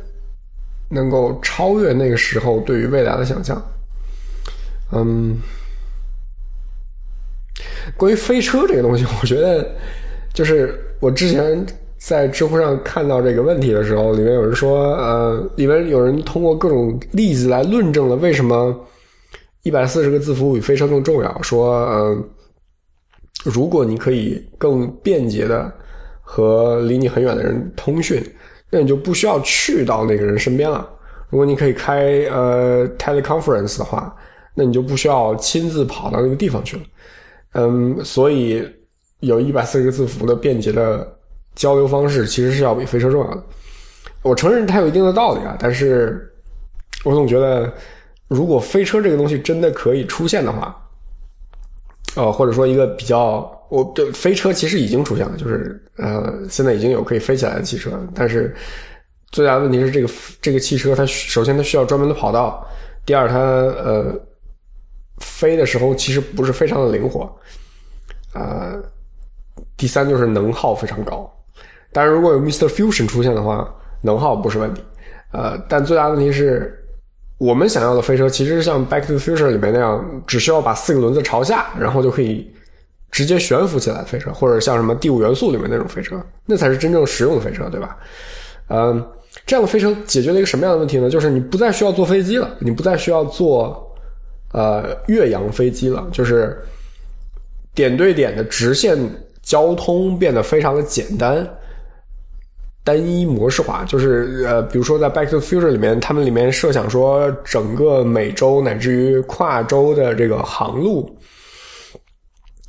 [0.89, 3.59] 能够超越那个时候对于未来的想象。
[4.91, 5.39] 嗯，
[7.97, 9.67] 关于飞车这个东西， 我觉得
[10.33, 11.65] 就是我之前
[11.97, 18.87] 在知乎上看到这个问题的时候，里面有人说，呃，里面有人通过各种例子来论证了为什么。
[19.63, 21.41] 一百四十个字符比飞车更重要。
[21.41, 22.29] 说，嗯，
[23.45, 25.71] 如果你可以更便捷的
[26.21, 28.21] 和离你很远的人通讯，
[28.69, 30.89] 那你就不需要去到那个人身边了。
[31.29, 34.13] 如果你可以开呃 teleconference 的话，
[34.53, 36.83] 那你就不需要亲自跑到那个地方去了。
[37.53, 38.63] 嗯，所以
[39.21, 41.07] 有一百四十个字符的便捷的
[41.55, 43.43] 交流方式，其实是要比飞车重要的。
[44.23, 46.29] 我承认它有一定的道理啊，但是
[47.05, 47.73] 我总觉得。
[48.33, 50.75] 如果飞车这个东西真的可以出现的话，
[52.15, 58.55] 呃，或者说一个比较，我对飞车其实已经出现了，就是呃，现在已经有可以飞起来的汽车，但是
[59.31, 60.09] 最大的问题是这个
[60.41, 62.67] 这个汽车它首先它需要专门的跑道，
[63.05, 64.19] 第二它呃
[65.19, 67.31] 飞的时候其实不是非常的灵活，
[68.33, 68.81] 呃，
[69.77, 71.31] 第三就是能耗非常高，
[71.91, 72.67] 当然如果有 Mr.
[72.67, 74.81] Fusion 出现的话，能耗不是问题，
[75.31, 76.79] 呃，但最大的问题是。
[77.37, 82.49] 我们想要的飞车其实像《Back to the Future》里面那样，只需要把四个轮子朝下，然后就可以
[83.11, 87.97] 直接悬浮起来的飞车，或者像什么《第五元素》里面那种飞车，那才是真正实用的飞车，对吧？
[88.69, 89.05] 嗯，
[89.45, 91.09] 这样的飞车解决了一个什么样的问题呢？
[91.09, 93.93] 就是你不再需要坐飞机了，你不再需要坐
[94.53, 96.57] 呃越洋飞机了，就是
[97.75, 98.97] 点对点的直线
[99.41, 101.45] 交通变得非常的简单。
[102.83, 111.09] 单一模式化，就是呃，比如说在《Back to the Future》里面，他们里面设想说，整个美洲乃至于跨洲的这个航路，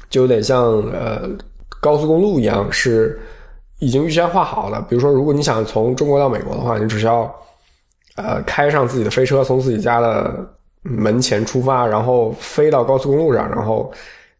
[0.08, 1.28] 就有点像呃
[1.80, 3.20] 高速公路一样，是
[3.80, 4.80] 已经预先画好了。
[4.88, 7.22] 比如说，如果你想从中国到美国的话，你只需要
[8.14, 10.32] 呃开上自己的飞车，从自己家的
[10.82, 13.92] 门前出发，然后飞到高速公路上，然后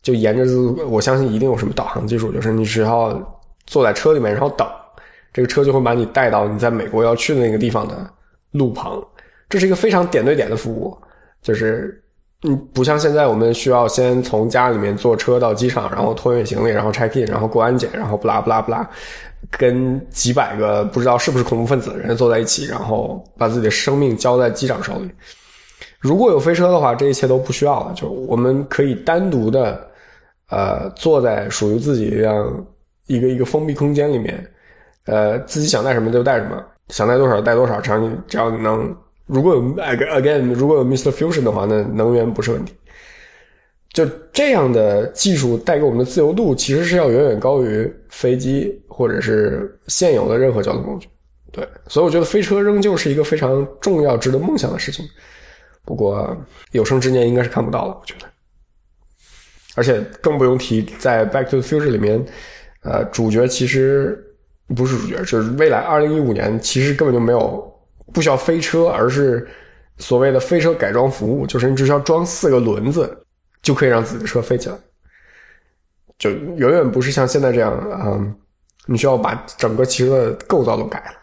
[0.05, 0.45] 就沿着，
[0.87, 3.21] 我相信一定有什么导航技术，就是你只要
[3.67, 4.65] 坐在车里面，然后等。
[5.35, 8.09] 这个车就会把你带到你在美国要去的那个地方的
[8.53, 9.05] 路旁，
[9.49, 10.97] 这是一个非常点对点的服务，
[11.43, 12.01] 就是
[12.45, 18.89] 嗯，不像现在我们需要先从家里面坐车到机场，然后托运行李，然后 check in，然后过安检，然后不拉不拉不拉，
[19.51, 25.11] 跟几百个不知道是不是恐怖分子的人坐在一起，然后把自己的生命交在机长手里。
[25.99, 29.85] 如果有飞车的话，这一切都不需要了，就我们可以单独的，
[30.49, 32.67] 呃，坐在属于自己这样
[33.09, 34.49] 一个一个封闭空间里面。
[35.07, 38.95] 呃，自己想带什么就带什么，想带多少带多少，只要你只要能，
[39.27, 41.11] 如果有 again 如果有 Mr.
[41.11, 42.75] Fusion 的话，那能源不是问题。
[43.93, 51.09] 就这样的技术带给我们的自由度，其实是要远远高于飞机或者是现有的任何交通工具。
[51.53, 55.07] 对，所以我觉得飞车仍旧是一个非常重要、值得梦想的事情。
[55.85, 56.37] 不过
[56.73, 58.27] 有生之年应该是看不到了，我觉得。
[59.77, 62.25] 而且更不用提在《Back to the Future》里面，
[62.83, 64.19] 呃，主角其实
[64.77, 67.73] 不是主角，就是未来二零一五年其实根本就没有
[68.13, 69.47] 不需要飞车，而是
[69.99, 73.21] 所谓的飞车改装服务，就是你只需要装四个轮子。
[73.65, 74.77] 就可以让自己的车飞起来，
[76.19, 78.21] 就远远不是像现在这样啊！
[78.85, 81.15] 你需要把整个汽车的构造都改了。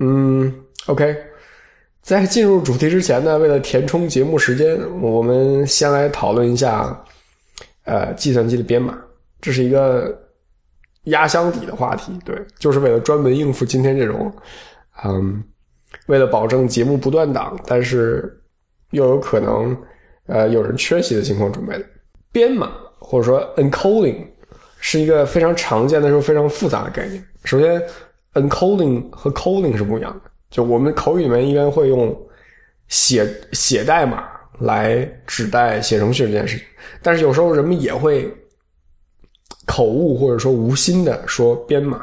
[0.00, 0.52] 嗯
[0.86, 1.16] ，OK，
[2.02, 7.00] 在进入主题之前呢，为了填充节目时间，我们先来讨论一下，
[7.84, 8.98] 呃，计算机的编码，
[9.40, 10.20] 这是一个
[11.04, 12.12] 压箱底的话题。
[12.24, 14.32] 对，就是为了专门应付今天这种，
[15.04, 15.42] 嗯，
[16.06, 18.40] 为了保证节目不断档，但是
[18.90, 19.76] 又有可能。
[20.26, 21.84] 呃，有人缺席的情况准备的
[22.30, 24.24] 编码或者说 encoding
[24.78, 27.24] 是一个非常常见的时候非常复杂的概念。
[27.42, 27.82] 首先
[28.34, 30.30] ，encoding 和 coding 是不一样的。
[30.48, 32.16] 就我们口语里面一般会用
[32.86, 34.22] 写写代码
[34.60, 36.66] 来指代写程序这件事情，
[37.02, 38.32] 但是有时候人们也会
[39.66, 42.00] 口误或者说无心的说编码。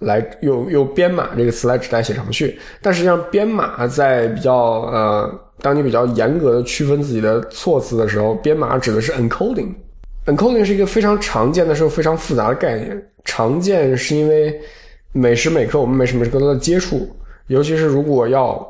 [0.00, 5.28] 来用用编码这个词来指代写程序，但实际上编码在比较呃，
[5.60, 9.74] 当你比较严格的区分自己的措辞的时候，编码指的是 encoding。
[10.26, 13.10] encoding 是一个非常常见的时候非常复杂的概念。
[13.24, 14.56] 常见是因为
[15.10, 17.10] 每时每刻我们每时每刻都在接触，
[17.48, 18.64] 尤其是如果要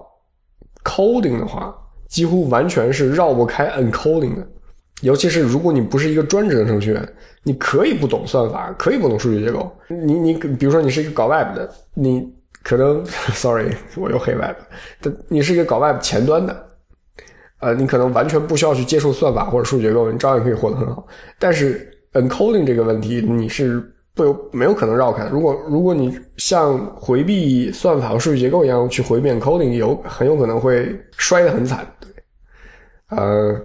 [0.83, 1.77] coding 的话，
[2.09, 4.49] 几乎完全是绕不开 encoding 的。
[5.03, 7.09] 尤其是如果你不是一个专职的程序员，
[7.45, 9.71] 你可以不懂算法，可以不懂数据结构。
[9.87, 12.29] 你你比如说你是一个搞 Web 的，你
[12.65, 14.57] 可能 Sorry，我又黑 Web，
[15.01, 16.67] 但你是一个搞 Web 前端的，
[17.61, 21.07] 呃，你可能完全不需要去接触算法或者数据结构，你照样可以活得很好。
[21.39, 23.81] 但是 encoding 这个问题你是
[24.15, 25.29] 不有没有可能绕开。
[25.29, 31.87] 如果如果你像回避算法和数据结构一样去回避 encoding，有很有可能会摔得很惨。
[32.01, 32.11] 对，
[33.17, 33.57] 呃。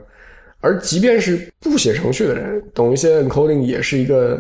[0.64, 4.40] 而即便是不写程序的人，懂一些 encoding 也是一个，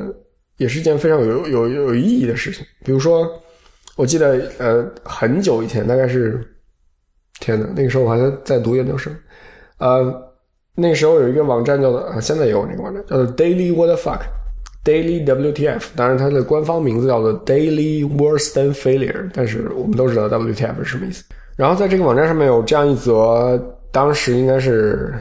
[0.55, 2.65] 也是一件非常有有有意义的事情。
[2.85, 3.29] 比如说，
[3.97, 6.41] 我记得呃很久以前，大概是，
[7.41, 9.13] 天呐，那个时候我还在在读研究生，
[9.79, 10.15] 呃，
[10.75, 21.25] 那时候有一个网站叫做，啊，现在也有那个网站叫做 Daily What the Fuck，Daily WTF，当然它的官方名字叫做 Daily Worse Than Failure，但是我们都知道 WTF 是什么意思。
[21.57, 25.13] 然后在这个网站上面有这样一则，当时应该是。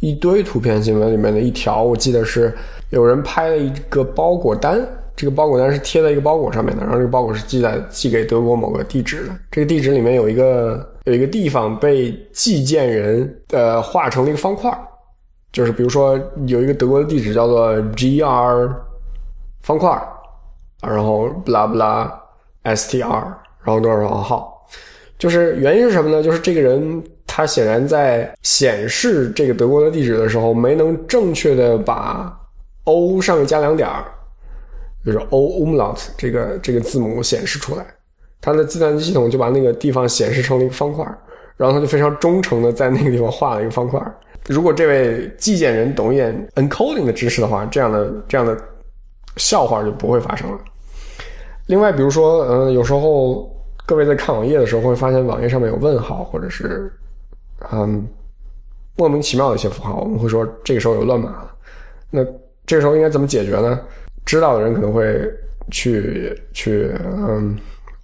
[0.00, 2.54] 一堆图片新闻里面的一条，我记得是
[2.90, 9.32] 有人拍了一个包裹单，这个包裹单是贴在一个包裹上面的，然后这个包裹是寄在寄给德国某个地址的。
[9.50, 14.70] 这个地址里面有一个有一个地方被寄件人呃画成了一个方块，
[15.50, 18.70] 就是比如说有一个德国的地址叫做 G R
[19.62, 19.98] 方块，
[20.82, 22.20] 然后不拉不拉
[22.64, 24.66] S T R，然后多少多少号，
[25.18, 26.22] 就是原因是什么呢？
[26.22, 27.02] 就是这个人。
[27.36, 32.34] 他显然在显示这个德国的地址的时候，没能正确的把
[32.84, 33.86] O 上面加两点
[35.04, 37.84] 就是 O umlaut 这个这个字母显示出来。
[38.40, 41.04] 他的计算机系统就把那个地方显示成了一个方块，
[41.58, 44.00] 然后他就非常忠诚的在那个地方画了一个方块。
[44.46, 48.56] 如果这位寄件人懂一点 encoding 的知识的话，这样的这样的
[49.36, 50.58] 笑话就不会发生了。
[51.66, 53.46] 另外，比如说，嗯，有时候
[53.84, 56.90] 各位在看网页的时候，会发现网页上面有问号，或者是。
[57.72, 58.06] 嗯，
[58.96, 61.48] 莫名其妙的一些符号，我们会说这个时候有乱码。
[62.10, 62.24] 那
[62.64, 63.80] 这个时候应该怎么解决呢？
[64.24, 65.30] 知道的人可能会
[65.70, 67.56] 去去，嗯，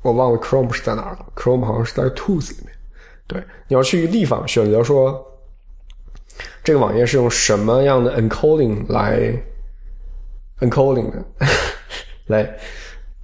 [0.02, 1.26] 我忘了 Chrome 是在哪了。
[1.34, 2.72] Chrome 好像是在 Tools 里面。
[3.26, 5.24] 对，你要去一个地方选择说，
[6.62, 9.34] 这个网页是用什么样的 encoding 来
[10.60, 11.24] encoding 的？
[12.26, 12.56] 来，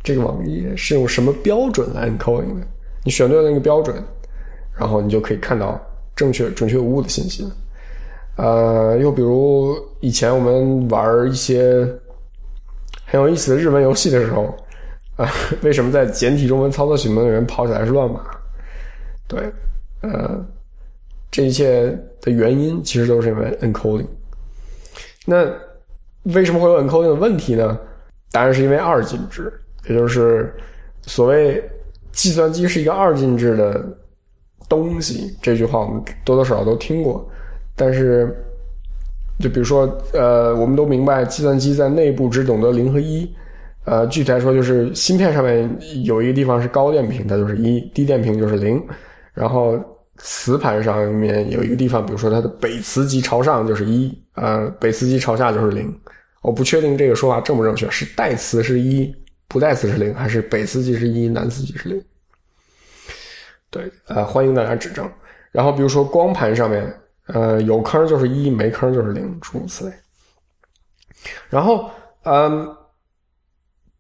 [0.03, 2.67] 这个网页是用什么标准来 encoding 的？
[3.05, 4.03] 你选对了那个标准，
[4.77, 5.81] 然后你就可以看到。
[6.19, 7.49] 正确、准确无误的信息，
[8.35, 11.89] 呃，又比如以前我们玩一些
[13.07, 14.53] 很有意思的日文游戏的时候，
[15.15, 15.31] 啊，
[15.63, 18.21] 为什么在简体中文操作系统里面跑起来是乱码？
[19.29, 19.41] 对，
[20.03, 20.45] 呃，
[21.31, 24.09] 这一切的原因其实都是因为 encoding。
[25.25, 25.47] 那
[26.35, 27.79] 为什么会有 encoding 的问题呢？
[28.33, 29.53] 答案是因为二进制，
[29.89, 30.53] 也就是
[31.03, 31.63] 所谓
[32.11, 33.87] 计算机是一个二进制的。
[34.69, 37.29] 东西这句话我们多多少少都听过，
[37.75, 38.35] 但是，
[39.41, 43.29] 就比如说，呃，我们都明白计算机在内部只懂得零和一，
[43.85, 45.71] 呃，具体来说就是芯片上面
[46.05, 48.83] 有一个地方是高电平，它就是一；低电平就是零。
[49.33, 49.79] 然后
[50.17, 55.93] 磁盘上面有一个地方，比如说它的北磁极朝上就是一，呃，北磁极朝下就是零。
[56.43, 59.15] 我不确定这个说法正不正确，是带磁是一，
[59.47, 62.03] 不带磁是零，还是北磁极是一，南磁极是零？
[63.71, 65.11] 对，呃，欢迎大家指正。
[65.53, 66.93] 然后比如说光盘上面，
[67.27, 69.93] 呃，有坑就是一，没坑就是零，诸如此类。
[71.49, 71.89] 然后，
[72.25, 72.75] 嗯。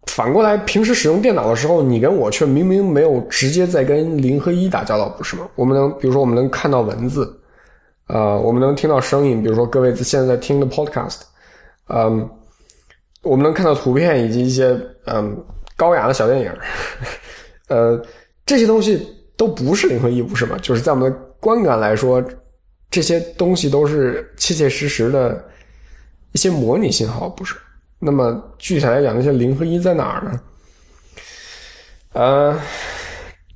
[0.06, 5.46] 反过来，平时使用电脑的时候，你跟我却明明没有直接在跟零和一打交道，不是吗？
[5.54, 7.30] 我们能，比如说，我们能看到文字，
[8.06, 11.20] 呃，我们能听到声音，比如说各位现在在听的 podcast，
[11.88, 12.26] 嗯，
[13.22, 15.36] 我们能看到图片以及一些嗯
[15.76, 16.52] 高雅的小电影，
[17.68, 18.02] 呃，
[18.46, 19.06] 这些东西
[19.38, 20.58] 都不是零和一，不是吗？
[20.60, 22.22] 就是在我们的观感来说，
[22.90, 25.42] 这些东西都是切切实实的
[26.32, 27.54] 一些模拟信号，不是？
[28.00, 30.40] 那么具体来讲，那些零和一在哪儿呢？
[32.14, 32.60] 呃，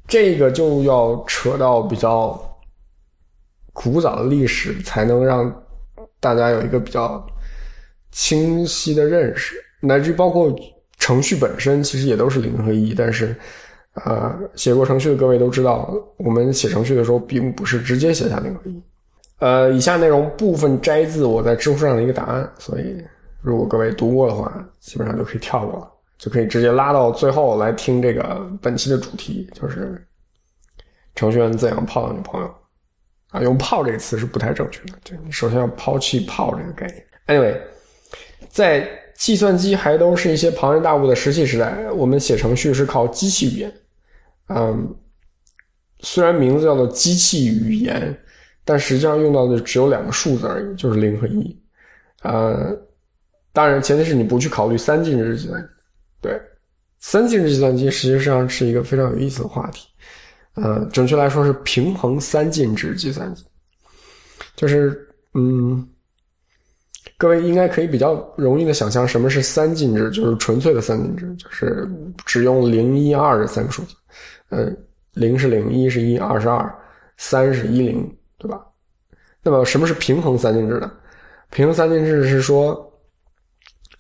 [0.07, 2.41] 这个就要扯到比较
[3.73, 5.65] 古早的历史，才能让
[6.21, 7.25] 大家有一个比较
[8.13, 9.57] 清晰的认识。
[9.81, 10.55] 乃至于包括
[10.99, 12.95] 程序本身，其实也都是零和一。
[12.95, 13.35] 但是，
[13.95, 18.83] 呃，写过程序的各位都知道，我们写程序的时候并不是直接写下零和一。
[19.39, 23.03] 呃，以下内容部分摘自我在知乎上的一个答案，所以。
[23.45, 30.01] 如果各位读过的话，基本上就可以跳过了，就可以直接拉到最后来听这个本期的主题，就是
[31.17, 32.47] 程序员怎样泡到女朋友
[33.31, 33.41] 啊？
[33.41, 37.05] 用“泡”这个词是不太正确的，对你首先要抛弃“泡”这个概念。
[37.27, 37.59] Anyway，
[38.49, 43.75] 在计算机还都是一些庞然大物的石器时代，我们写程序是靠机器语言。
[44.55, 44.95] 嗯，
[46.01, 48.17] 虽然名字叫做机器语言，
[48.65, 51.57] 但实际上用到的只有两个数字而已，就是零和一。
[52.23, 52.77] 呃。
[53.55, 55.69] 当然，前提是你不去考虑三进制计算机。
[56.23, 56.41] 对，
[57.01, 59.87] 三进制计算机实际上是一个非常有意思的话题。
[60.55, 63.45] 呃，准确来说是平衡三进制计算机。
[64.57, 65.87] 就是，嗯，
[67.19, 71.87] 各位应该可以比较容易的想象什么是三进制，就是纯粹的三进制，就是
[72.25, 73.95] 只用零一二这三个数字。
[74.53, 76.73] 嗯，零是零，一是一，二是二，
[77.17, 78.65] 三是一零，对吧？
[79.43, 80.89] 那么什么是平衡三进制呢？
[81.51, 82.89] 平衡三进制是说。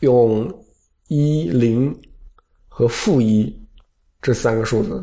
[0.00, 0.52] 用
[1.06, 1.96] 一零
[2.68, 3.56] 和负一
[4.20, 5.00] 这三个数字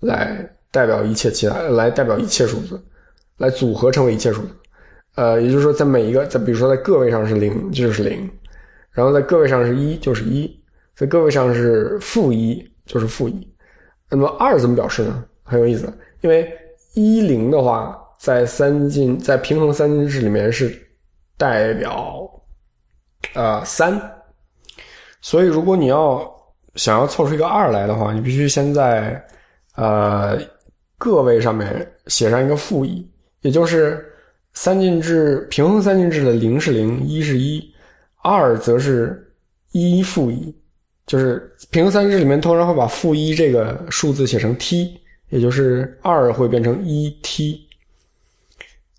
[0.00, 2.78] 来代表一切其他，来代表一切数字，
[3.38, 4.48] 来组合成为一切数字。
[5.14, 8.28] 呃，也就是说，在每一个，在比如说在个位上是零，就是零；
[8.90, 10.46] 然后在个位上是一，就是一；
[10.94, 13.55] 在个位上是负一，就是负一。
[14.10, 15.24] 那么二怎么表示呢？
[15.42, 16.52] 很有意思，因为
[16.94, 20.76] 一零的话，在三进在平衡三进制里面是
[21.36, 22.28] 代表
[23.34, 24.00] 呃三。
[25.20, 26.24] 所以，如果你要
[26.76, 29.20] 想要凑出一个二来的话，你必须先在
[29.74, 30.38] 呃
[30.98, 33.08] 个位上面写上一个负一，
[33.40, 34.04] 也就是
[34.52, 37.62] 三进制平衡三进制的零是零，一是一，
[38.22, 39.34] 二则是
[39.72, 40.54] 一负一，
[41.06, 44.98] 就是平衡三进制里面通常会把负一这个数字写成 t，
[45.30, 47.62] 也就是二会变成一 t。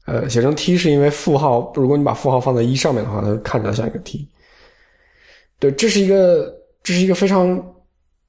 [0.06, 4.26] 呃，写成 t 是因为负号，如果你把负号放在一上面的话，它看起来像一个 t。
[5.60, 7.62] 对，这是一个这是一个非常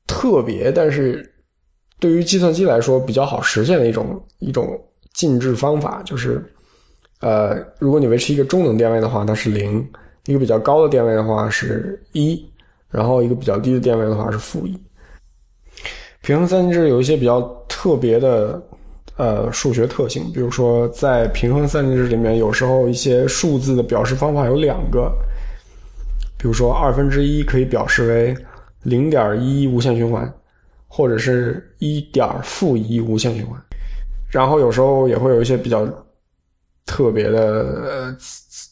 [0.07, 1.33] 特别，但是
[2.01, 4.77] 对于计算机来说比较好实现的一种一种
[5.13, 6.45] 进制方法，就是
[7.21, 9.81] 呃，如果你维持一个中等电位的话，它是零；
[10.27, 12.45] 一个比较高的电位的话是一，
[12.91, 14.79] 然后一个比较低的电位的话是负一。
[16.23, 18.63] 平衡三进制有一些比较特别的
[19.17, 25.13] 呃数学特性，比如说在平衡三进制里面，有时候一些数字的表示方法有两个。
[26.41, 28.37] 比如说，二分之一可以表示为
[28.85, 30.33] 零点一无限循环，
[30.87, 33.61] 或者是一点负一无限循环。
[34.31, 35.85] 然后有时候也会有一些比较
[36.89, 37.39] 特别的
[37.87, 38.17] 呃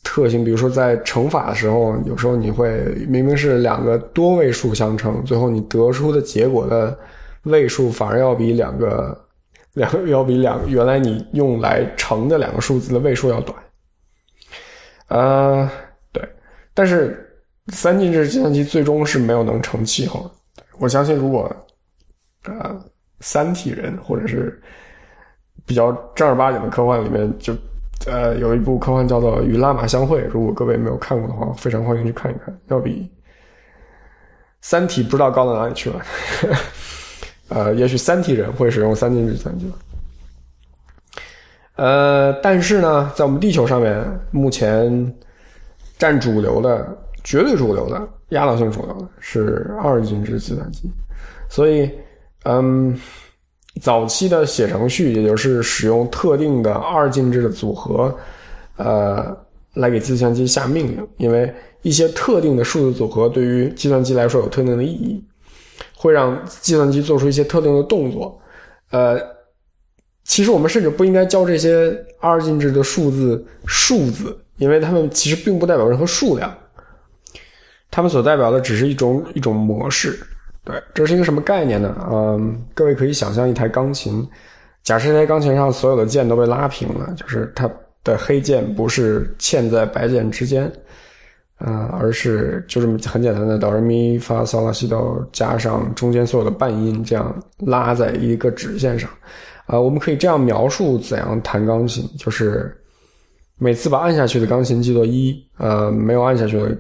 [0.03, 6.99] 特性，比如说在乘法的时候，有时候你会明明是两个多位数相乘，最后你得出的结果的
[7.43, 9.17] 位数反而要比两个
[9.75, 13.57] 两个要比两原来你用来乘的两个数字的位数要短。
[15.09, 15.71] 呃，
[16.13, 16.29] 对，
[16.75, 17.23] 但是。
[17.73, 20.31] 三进制计算机最终是没有能成气候的。
[20.79, 21.53] 我相信，如果
[22.45, 22.81] 呃
[23.19, 24.63] 三体人或者是
[25.67, 27.53] 比较正儿八经的科幻里面，就
[28.07, 33.11] 呃有一部科幻叫做《与拉玛相会》，如果各位没有看过的话，非常欢迎去看一看，要比
[34.61, 36.01] 三体不知道高到哪里去了。
[37.49, 39.73] 呃，也许三体人会使用三进制计算机。
[41.77, 45.15] 呃，但是呢，在我们地球上面，目前
[45.99, 46.97] 占主流的。
[47.25, 50.89] 绝对主流的、压倒性主流的是二进制计算机。
[51.49, 51.91] 所以，
[52.45, 52.97] 嗯，
[53.81, 58.15] 早期的写程序，也就是使用特定的二进制的组合，
[58.77, 59.37] 呃，
[59.75, 61.53] 来给计算机下命令，因为
[61.83, 65.23] 一些特定的数字组合对于计算机来说有特定的意义，
[65.95, 68.41] 会让计算机做出一些特定的动作。
[68.91, 69.21] 呃，
[70.25, 76.57] 其实我们甚至不应该教这些二进制的数字数字，因为它们其实并不代表任何数量，
[77.91, 80.19] 它们所代表的只是一种一种模式。
[80.67, 81.97] 对，这是一个什么概念呢？
[82.11, 84.29] 嗯，各位可以想象一台钢琴，
[84.83, 87.71] 假设这台钢琴上所有的键都被拉平了，就是它
[88.03, 90.65] 的黑键不是嵌在白键之间，
[91.59, 99.09] 啊，而是就这么很简单的哆来咪发嗦拉西哆加上中间所有的半音，这样拉在一个直线上。
[99.67, 102.77] 啊，我们可以这样描述怎样弹钢琴，就是
[103.57, 106.77] 每次把按下去的钢琴记作一，呃，没有按下去的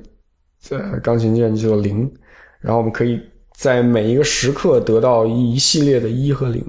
[0.70, 2.12] 呃钢琴键记作零，
[2.58, 3.20] 然后我们可以。
[3.56, 6.62] 在每一个时刻得到一系列的一和零，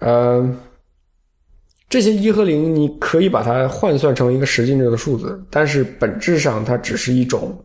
[0.00, 0.44] 呃，
[1.88, 7.56] 这些一和零你可以把它换算成一个十进制的数字，但是本质上它只是一种，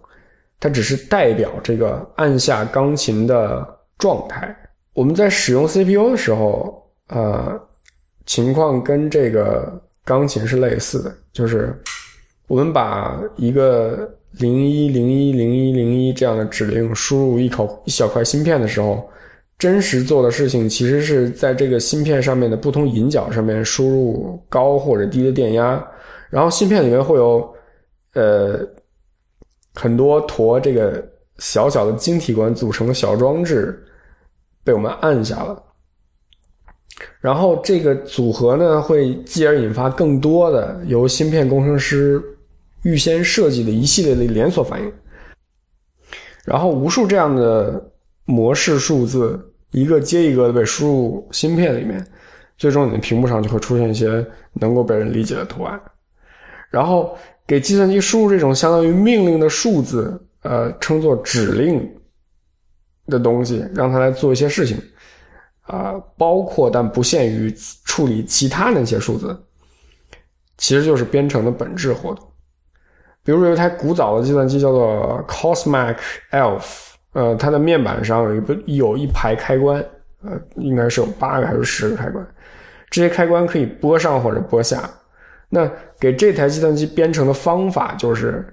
[0.59, 3.67] 它只是代表这个按下钢琴的
[3.97, 4.55] 状态。
[4.93, 7.59] 我们在使用 CPU 的时候，呃，
[8.27, 11.75] 情况跟这个钢琴是类似的，就是
[12.45, 14.07] 我们把一个。
[14.33, 19.09] 零一零一零一零一这样的指令输入一口一小块芯片的时候，
[19.57, 25.83] 真实做的事情其实是在这个芯片上面的不同引脚上面输入高或者低的电压，
[26.29, 27.53] 然后芯片里面会有
[28.13, 28.59] 呃
[29.73, 31.03] 很多坨这个
[31.39, 33.83] 小小的晶体管组成的小装置
[34.63, 35.61] 被我们按下了，
[37.19, 42.23] 然后这个组合呢会继而引发更多的由芯片工程师。
[42.83, 44.93] 预先设计的一系列的连锁反应，
[46.45, 47.91] 然后无数这样的
[48.25, 52.05] 模式数字一个接一个的被输入芯片里面，
[52.57, 55.79] 最终你的屏幕上就会出现一些能够被人理解的图案。
[56.69, 57.17] 然后
[57.47, 61.87] 给计算机输入这种相当于命令的数字，呃，称作指令
[63.07, 64.79] 的东西，让它来做一些事情，
[65.61, 67.51] 啊，包括但不限于
[67.85, 69.35] 处理其他那些数字，
[70.59, 72.28] 其实就是编程的本质活动。
[73.29, 75.97] 比如说有一台古早的计算机叫做 Cosmic
[76.31, 76.63] Elf，
[77.13, 79.79] 呃，它的面板上有一个有一排开关，
[80.23, 82.27] 呃，应该是有八个还是十个开关，
[82.89, 84.89] 这些开关可以拨上或者拨下。
[85.47, 88.43] 那给这台计算机编程的方法就是，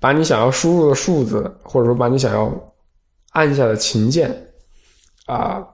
[0.00, 2.52] 把你想要输入的数字，或者说把你想要
[3.34, 4.36] 按下的琴键，
[5.26, 5.64] 啊，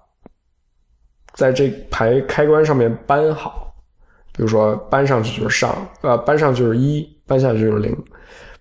[1.33, 3.75] 在这排开关上面搬好。
[4.35, 7.11] 比如说搬上去就是上，呃，搬上去就是一。
[7.27, 7.97] 搬下去就是零，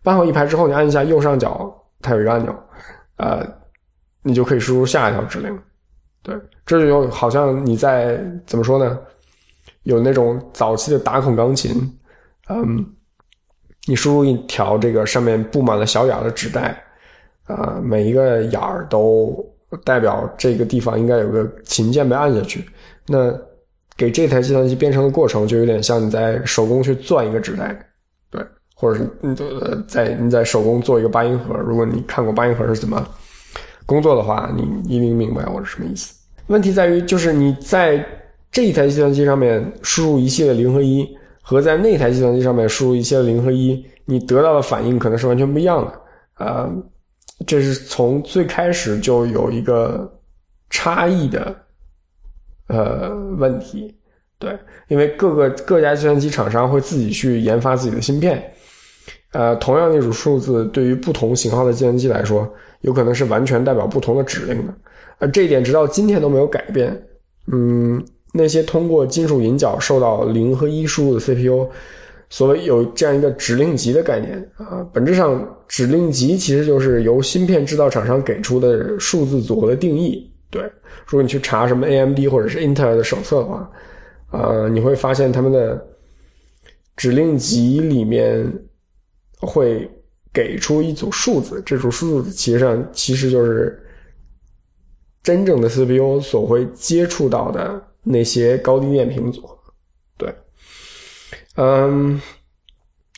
[0.03, 2.55] 搬好一排之后，你按一下右上角，它有一个按钮，
[3.17, 3.45] 呃，
[4.23, 5.57] 你就可以输入下一条指令。
[6.23, 6.35] 对，
[6.65, 8.99] 这就好像你在怎么说呢？
[9.83, 11.71] 有那种早期的打孔钢琴，
[12.49, 12.85] 嗯，
[13.87, 16.79] 你输入一条这个上面布满了小眼的纸带，
[17.45, 19.43] 啊，每一个眼儿都
[19.83, 22.63] 代表这个地方应该有个琴键被按下去。
[23.07, 23.33] 那
[23.97, 27.75] 给这台计算机编程的过程，就有点像你在手工去钻一个纸带。
[28.81, 29.35] 或者是你
[29.87, 33.07] 在你在手工做一个八音盒，如果你看过八音盒是怎么
[33.85, 36.15] 工作的话，你一定明白我是什么意思。
[36.47, 38.03] 问题在于，就是你在
[38.51, 41.07] 这一台计算机上面输入一系列零和一，
[41.43, 46.01] 和在那台计算机上面输入一系列零和一，你得到的反应可能是完全不一样的。
[46.39, 46.67] 呃，
[47.45, 50.11] 这是从最开始就有一个
[50.71, 51.55] 差异的
[52.67, 53.95] 呃问题。
[54.39, 54.57] 对，
[54.87, 58.43] 因为各个各家计算机厂商会自己去研发自己的芯片。
[59.33, 62.45] 呃，同样一组数字，对于不同型号的计算机来说，
[62.81, 64.73] 有可能是完全代表不同的指令的。
[65.19, 67.01] 呃这一点直到今天都没有改变。
[67.49, 68.03] 嗯，
[68.33, 71.65] 那些通过金属引脚受到零和一输入的 CPU，
[72.29, 80.29] 所谓有这样一个指令集的概念啊，本质上指令集其实就是由芯片制造厂商给出的数字组合的定义。
[80.49, 80.61] 对，
[81.05, 83.71] 如果你去查什么 AMD 或者是英特尔的手册的话，
[84.31, 85.81] 呃，你会发现他们的
[86.97, 88.45] 指令集里面。
[89.41, 89.89] 会
[90.31, 93.77] 给出一组数字，这组数字其实上其实就是
[95.23, 99.49] 真正的 CPU 所会接触到的那些高低电平组。
[100.17, 100.33] 对，
[101.55, 102.21] 嗯，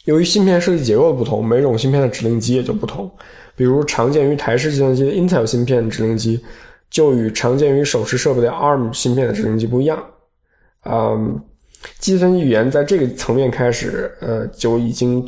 [0.05, 3.11] 由于芯片设计结构不同，每种芯片的指令集也就不同。
[3.55, 6.43] 比如常见于台式计算机的 Intel 芯片指令集，
[6.89, 10.03] 就与常见于手持设备的 ARM 芯片的指令集不一样。
[10.85, 11.39] 嗯，
[11.99, 15.23] 计算机语言在这个层面开始，呃，就已经。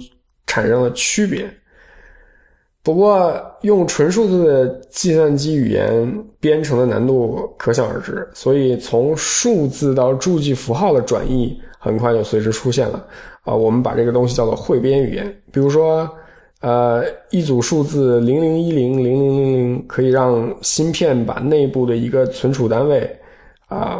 [0.48, 1.50] 产生了区别，
[2.84, 13.06] 不过，用纯数字的计算机语言编程的难度可想而知，所以从数字到助记符号的转译很快就随之出现了。
[13.42, 15.36] 啊，我们把这个东西叫做汇编语言。
[15.52, 16.08] 比如说，
[16.62, 23.20] 呃，一组数字零零一零零零零零可以让芯片把内部的一个存储单位，
[23.68, 24.00] 啊，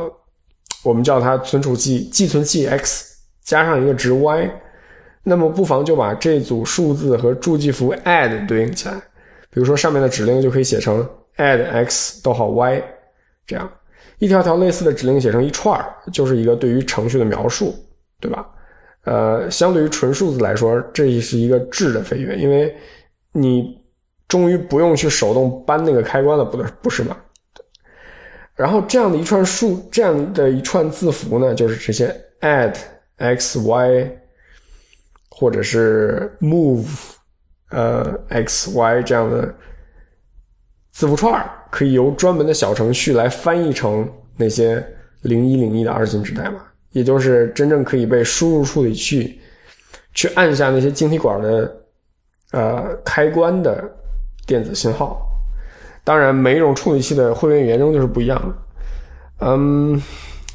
[0.84, 4.48] 我们叫它存储器寄存器 x 加上一个值 y。
[5.28, 8.94] 那么不妨就把这组数字和助记符 add 对应起来，
[9.50, 11.04] 比如说上面的指令就可以写成
[11.38, 12.80] add x 逗号 y，
[13.48, 13.68] 这样
[14.20, 17.74] 一条条类似的指令写成一串儿就是一个对于程序的描述，
[18.20, 18.48] 对吧？
[19.04, 22.72] 呃，相对于纯数字来说，这是一个质的飞跃，因为
[23.32, 23.76] 你
[24.28, 27.18] 终于不用去手动搬那个开关了，不对，不是吗？
[28.54, 32.76] 然后这样的一串数，这样的一串字符呢，就是这些 add
[33.18, 34.20] x y。
[35.38, 36.88] 或者是 move，
[37.70, 39.54] 呃 x y 这样的
[40.94, 44.82] 字符串可以由专门的小程序来翻译成那些
[45.24, 46.62] 零一零一的二进制代码，
[46.92, 49.38] 也就是真正可以被输入处理器
[50.14, 51.78] 去按下那些晶体管的
[52.54, 53.84] 呃开关的
[54.48, 55.22] 电子信号。
[56.06, 59.46] 当然，每一种处理器的汇编语言仍旧是不一样的。
[59.46, 60.02] 嗯，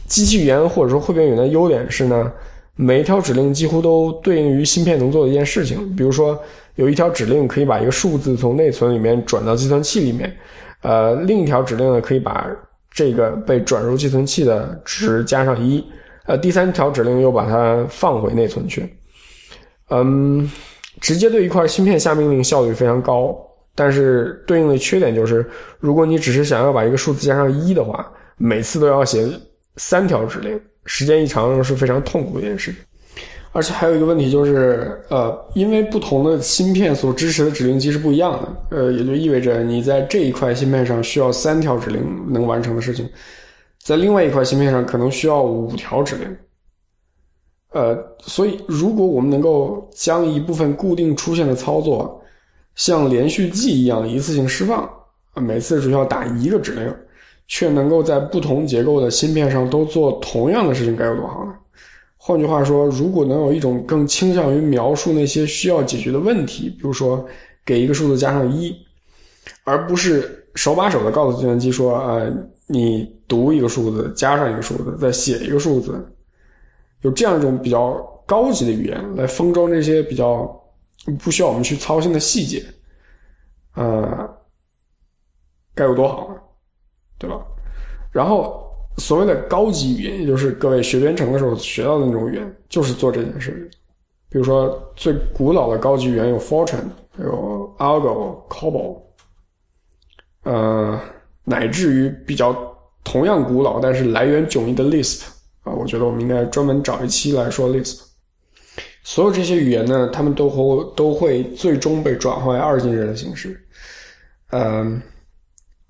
[0.06, 2.32] 机器语言或者说汇编语言的优点是呢。
[2.80, 6.40] 每一条指令几乎都对应于芯片能做的一件事情，比如说
[6.76, 10.34] 有一条指令可以把一个数字从内存里面转到计算器里面，
[10.80, 12.46] 呃，另一条指令呢可以把
[12.90, 15.84] 这个被转入计算器的值加上一，
[16.24, 18.88] 呃，第三条指令又把它放回内存去。
[19.90, 20.50] 嗯，
[21.02, 23.36] 直接对一块芯片下命令效率非常高，
[23.74, 25.46] 但是对应的缺点就是，
[25.80, 29.28] 如果你只是想要把一个数字加上一的话，每次都要写
[29.76, 30.58] 三条指令。
[30.86, 32.74] 时间一长是非常痛苦的一件事，
[33.52, 43.08] 而且还有一个问题就是，呃，因为不同的芯片所支持的指令集是不一样的，呃，也就意味着你在这一块芯片上需要三条指令能完成的事情，
[43.82, 46.36] 在另外一块芯片上可能需要五条指令，
[47.72, 52.20] 呃，所以如果我们能够将一部分固定出现的操作
[52.74, 54.88] 像连续记一样一次性释放，
[55.34, 56.94] 每次只需要打一个指令。
[57.50, 61.52] 却能够在不同结构的芯片上都做同样的事情，该有多好呢？
[62.16, 67.26] 换句话说，如果能有一种更倾向于描述那些需要解决的问题，比如说
[67.66, 68.72] 给一个数字加上一，
[69.64, 72.32] 而不是手把手的告诉计算机说：“呃，
[72.68, 76.00] 你读一个数字，加上一个数字，再写一个数字。”
[77.02, 77.94] 有这样一种比较
[78.26, 80.48] 高级的语言来封装这些比较
[81.18, 82.62] 不需要我们去操心的细节，
[83.74, 84.30] 呃，
[85.74, 86.29] 该有多好？
[87.20, 87.36] 对吧？
[88.10, 88.66] 然后
[88.96, 93.70] 所谓的高级语言，也就是各位学编程的时候学到的那种语言，就是做这件事。
[94.30, 96.84] 比如说最古老的高级语言有 Fortran，
[97.18, 99.00] 有 Algo、Cobol，
[100.44, 100.98] 呃，
[101.44, 102.56] 乃至于比较
[103.04, 105.24] 同样古老但是来源迥异的 Lisp
[105.62, 108.00] 啊，我觉得我们应该专门找一期来说 Lisp。
[109.04, 113.60] 所有这些语言呢，他们都会都会最终被转换为二进制的形式，
[114.50, 115.00] 嗯。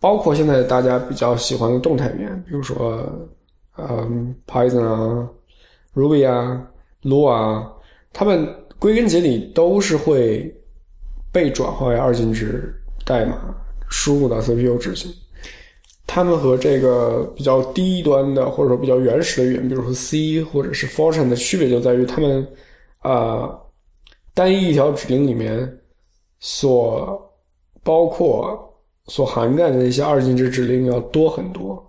[0.01, 3.07] 包括现在大家比较喜欢的动态语言，比如说，
[3.77, 5.29] 嗯，Python 啊
[5.95, 6.67] ，Ruby 啊
[7.03, 7.73] ，Lua 啊，
[8.11, 8.49] 它们
[8.79, 10.51] 归根结底都是会
[11.31, 12.75] 被转化为二进制
[13.05, 13.55] 代码
[13.91, 15.13] 输入到 CPU 执行。
[16.07, 22.49] 它们和这个比较低端的或者说比较原始的语言，比如说 C 或者是 Fortran 的区别就在于，它们
[23.01, 23.51] 啊，
[24.33, 25.79] 单一一条指令里面
[26.39, 27.31] 所
[27.85, 28.67] 包括。
[29.11, 31.85] 所涵盖的那些二进制指令要多很多，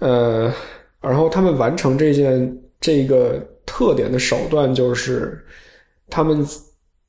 [0.00, 0.52] 呃，
[1.00, 5.40] 然后他们完成这件这个特点的手段就是，
[6.10, 6.44] 他们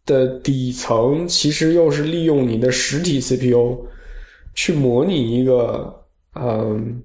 [0.05, 3.84] 的底层其实又是利用你的实体 CPU
[4.53, 5.91] 去模拟一个
[6.36, 7.01] 嗯，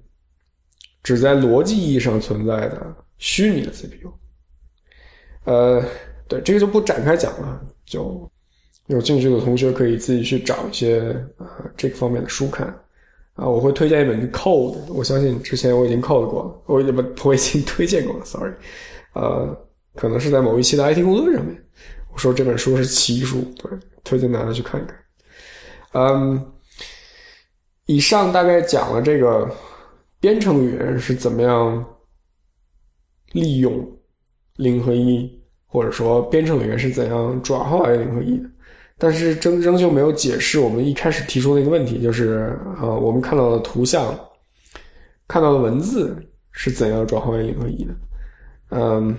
[1.01, 4.13] 只在逻辑意义上存在的虚拟的 CPU。
[5.45, 5.83] 呃，
[6.27, 8.31] 对，这个就不展开讲了，就。
[8.87, 10.99] 有兴趣的同学可以自己去找一些
[11.37, 12.67] 呃这个方面的书看
[13.33, 18.53] 啊，我会推荐一本 Code，我相信之前我已经 Code 过了，我已经不我已经 推荐过了，Sorry，
[19.13, 19.57] 呃，
[19.95, 21.61] 可能是在某一期的 IT 公论上面，
[22.13, 23.71] 我说这本书是奇书，对，
[24.03, 24.97] 推荐大家去看一看。
[25.91, 26.53] 嗯，
[27.87, 29.49] 以上大概讲了这个
[30.19, 31.83] 编程语言是怎么样
[33.31, 33.85] 利用
[34.57, 35.29] 零和一，
[35.65, 38.49] 或者说编程语言是怎样转化为零和一的。
[38.97, 44.17] 但是仍仍旧没有解释我们一开始提出的一个问题，就是啊，我们看到的图像、
[45.27, 46.15] 看到的文字
[46.51, 47.93] 是怎样转化为零和一的？
[48.69, 49.15] 嗯，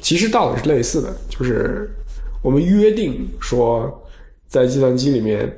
[0.00, 1.90] 其实道理是类似的，就是
[2.42, 3.90] 我们约定说，
[4.46, 5.50] 在计算机里面，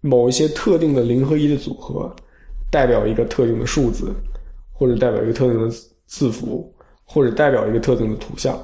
[0.00, 2.14] 某一些特定的零和一的组合，
[2.70, 4.12] 代表一个特定的数字，
[4.72, 5.74] 或者代表一个特定的
[6.06, 6.72] 字符，
[7.04, 8.56] 或者代表一个特定的图像。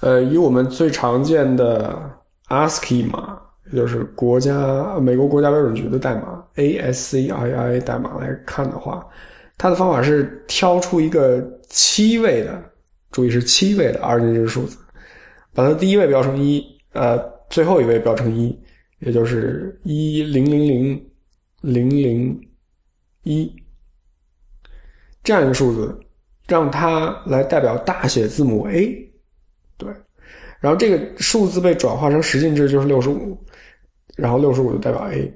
[0.00, 2.10] 呃，以我们最常见的
[2.50, 3.40] ASCII 码，
[3.72, 9.06] 也就是国家美国国家标准局的代码 ASCII 代码来看的话，
[9.56, 12.62] 它的方法是挑出一个七位的，
[13.10, 14.76] 注意是七位的二进制数字，
[15.54, 18.58] 把它第一位标成一，呃，最后一位标成一，
[18.98, 21.10] 也就是一零零零
[21.60, 22.40] 零零
[23.22, 23.54] 一
[25.22, 25.98] 这样一个数字，
[26.48, 29.09] 让它来代表大写字母 A。
[30.60, 33.36] 然后这个数字被转化成十进制就是六十五，
[34.16, 35.32] 然后六十五就代表 A，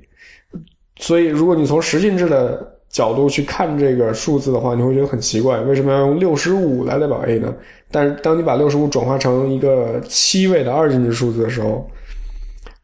[0.96, 7.54] 所以如果你从十进制的角度去看这个数字的话，你会觉得很奇怪，为什么要用六十五来代表 A 呢？
[7.90, 11.90] 但是当你把六十五转化成一个七位的二进制数字的时候，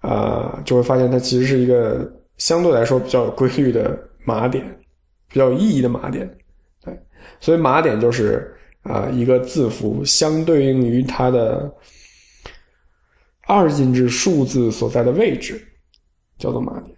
[0.01, 4.65] 啊，就会发现它其实是一个相对来说比较有规律的码点，
[5.29, 6.27] 比较有意义的码点。
[6.83, 6.99] 对，
[7.39, 8.55] 所以码点就是。
[8.83, 11.71] 啊，一个字符相对应于它的
[13.51, 15.61] 二进制数字所在的位置，
[16.39, 16.97] 叫做码点。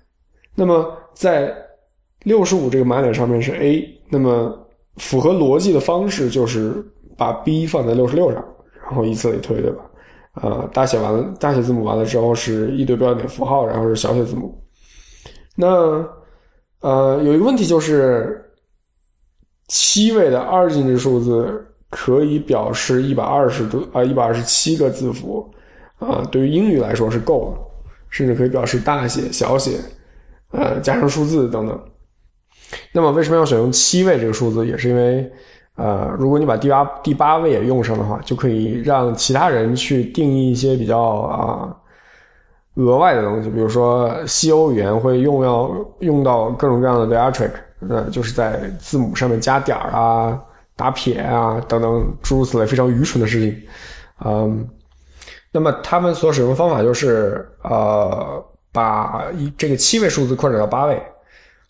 [0.54, 1.50] 那么在
[2.24, 4.54] 六十五这个码点上面是 A，那么
[4.96, 6.84] 符合逻辑的方式就是
[7.16, 8.44] 把 B 放在六十六上，
[8.84, 9.90] 然后以此类推，对吧？
[10.32, 14.54] 啊，大写完了，大写字母完了之后是一堆标点符号，然后是小写字母。
[15.56, 16.06] 那
[16.80, 18.44] 呃，有一个问题就是，
[19.68, 21.66] 七位的二进制数字。
[21.94, 25.51] 可以表示一百二十多啊，一百二十七个字符
[26.02, 27.58] 啊，对于英语来说是够了，
[28.10, 29.78] 甚至可以表示大写、小写，
[30.50, 31.80] 呃，加上数字等等。
[32.92, 34.66] 那么为什么要选用七位这个数字？
[34.66, 35.30] 也是因为，
[35.76, 41.76] 呃，如果你把第八第八位也用上的话，就可以让其他人去定义一些比较啊
[42.74, 47.52] 额外的东西，比如说西欧语言会用要用到各种各样的 diacritic，
[47.88, 50.40] 呃，就是在字母上面加点儿啊。
[50.74, 53.62] 打撇啊，等等诸如此类非常愚蠢的事情，
[54.24, 54.66] 嗯，
[55.52, 58.42] 那么他们所使用的方法就是，呃，
[58.72, 61.00] 把一这个七位数字扩展到八位，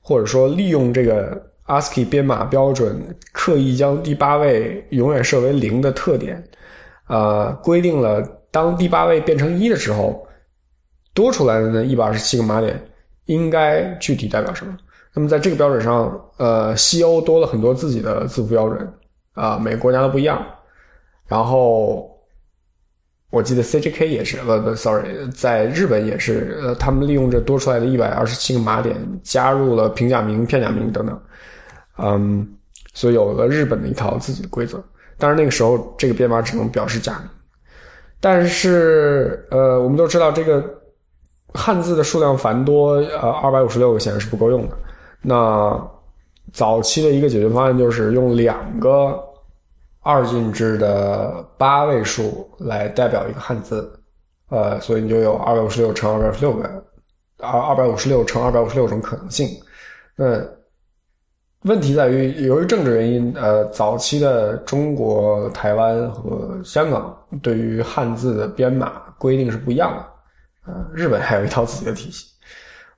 [0.01, 3.03] 或者说利用这个 ASCII 编码标准，
[3.33, 6.43] 刻意将第八位永远设为零的特点，
[7.09, 8.23] 呃，规定了
[8.53, 10.25] 当第八位变成一的时候，
[11.13, 12.81] 多出来的那一百二十七个码点
[13.25, 14.77] 应该具体代表什么。
[15.15, 18.93] 那么在这个标准上，呃，西欧多了很多自己的字符标准，
[19.35, 20.41] 啊，每个国家都不一样。
[21.27, 22.12] 然后
[23.33, 31.19] 我记得 CJK 也是，不不，sorry，在日本也是，呃，他们利用这多出来的一百二十七个码点，加入了平假名、片假名等等，
[31.97, 32.47] 嗯，
[32.93, 34.85] 所以有了日本的一套自己的规则。
[35.17, 37.29] 当然那个时候这个编码只能表示假名，
[38.21, 40.63] 但是呃，我们都知道这个
[41.55, 44.77] 汉字的数量繁多，呃，二百五十六个显然是不够用的。
[45.23, 45.91] 那
[46.53, 49.19] 早期的一个解决方案就是用两个
[50.03, 53.91] 二进制的八位数来代表一个汉字，
[54.51, 56.85] 呃，所以你就有二百五十六乘二百五十六个，
[57.39, 59.49] 二二百五十六乘二百五十六种可能性。
[60.17, 60.45] 那
[61.63, 72.27] 问题在于，由于政治原因，呃，早期的中国、台湾和香港对于汉字的编码规定是不一样的，呃，日本还有一套自己的体系。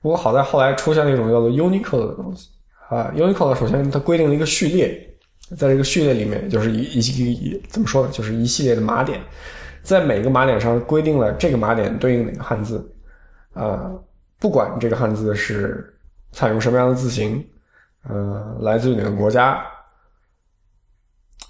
[0.01, 2.49] 不过好在后来出现了一种叫做 Unicode 的东西
[2.89, 5.14] 啊，Unicode 首先它规定了一个序列，
[5.57, 8.09] 在这个序列里面就是一一一怎么说呢？
[8.11, 9.21] 就是一系列的码点，
[9.83, 12.83] 在每个码点上规定了这个码点对应哪个汉字，
[13.53, 13.91] 啊，
[14.39, 15.93] 不管这个汉字是
[16.31, 17.45] 采用什么样的字形，
[18.09, 19.63] 呃，来自于哪个国家，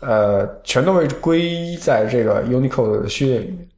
[0.02, 3.70] 呃，全都会归在这个 Unicode 的序列里面，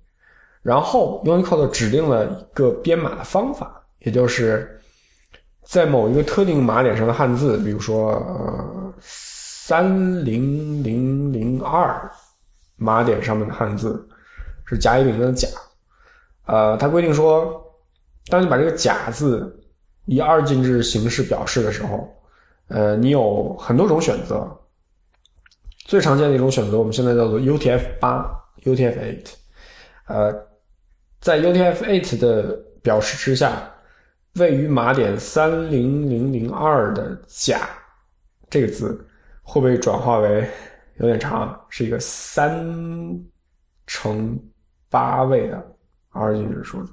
[0.62, 3.74] 然后 Unicode 指定了一个编码的方法。
[4.02, 4.80] 也就是
[5.64, 8.94] 在某一个特定码点上的汉字，比如说呃
[9.68, 12.10] 三零零零二
[12.78, 14.08] 码点上面的汉字
[14.66, 15.46] 是甲乙丙丁的甲，
[16.46, 17.62] 呃，它规定说，
[18.28, 19.62] 当你把这个甲字
[20.06, 22.10] 以二进制形式表示的时候，
[22.70, 24.50] 呃，你有很多种选择，
[25.80, 28.26] 最常见的一种选择我们现在叫做 UTF 八
[28.64, 29.26] UTF eight，
[30.06, 30.34] 呃，
[31.20, 33.70] 在 UTF eight 的表示之下。
[34.36, 37.68] 位于码点三零零零二的“甲”
[38.52, 39.07] 这个字
[39.50, 40.46] 会被转化为
[40.98, 42.54] 有点长，是一个三
[43.86, 44.38] 乘
[44.90, 45.76] 八位的
[46.10, 46.86] 二进制数，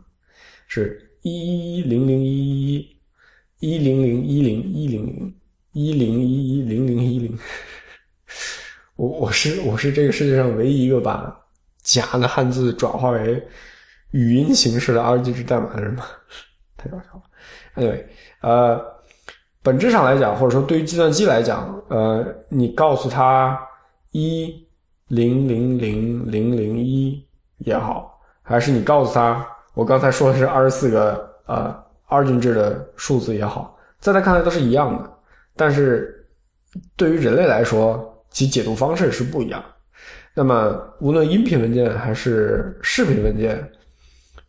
[0.69, 3.01] 是一一零零一一
[3.59, 5.35] 一零零一零一零零
[5.73, 7.37] 一零一一零零一零。
[8.95, 11.37] 我我是我是这个世界上唯一一个把
[11.83, 13.45] “甲”的汉字转化为
[14.13, 16.05] 语音形式的二进制代码的人吗？
[16.77, 17.23] 太搞笑了。
[17.75, 18.07] Anyway，
[18.43, 18.81] 呃，
[19.65, 23.59] 本质上来讲，或者说对于计算机来讲，呃，你告诉他
[24.11, 24.55] 一
[25.09, 27.27] 零零零零零一
[27.59, 35.11] 也好，还是你告诉他我刚才说的是二十四个呃二进制的数字也好，在他看来都是一样的。
[35.57, 36.29] 但是
[36.95, 39.65] 对于人类来说，其解读方式是不一样。
[40.35, 43.67] 那么，无论音频文件还是视频文件，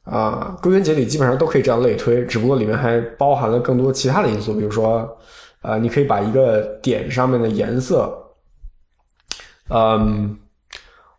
[0.05, 5.17] 啊，归根结底基本上都可以这样类推，只不过里面还包含了更多其他的因素，比如说，
[5.61, 8.15] 啊，你可以把一个点上面的颜色，
[9.69, 10.37] 嗯，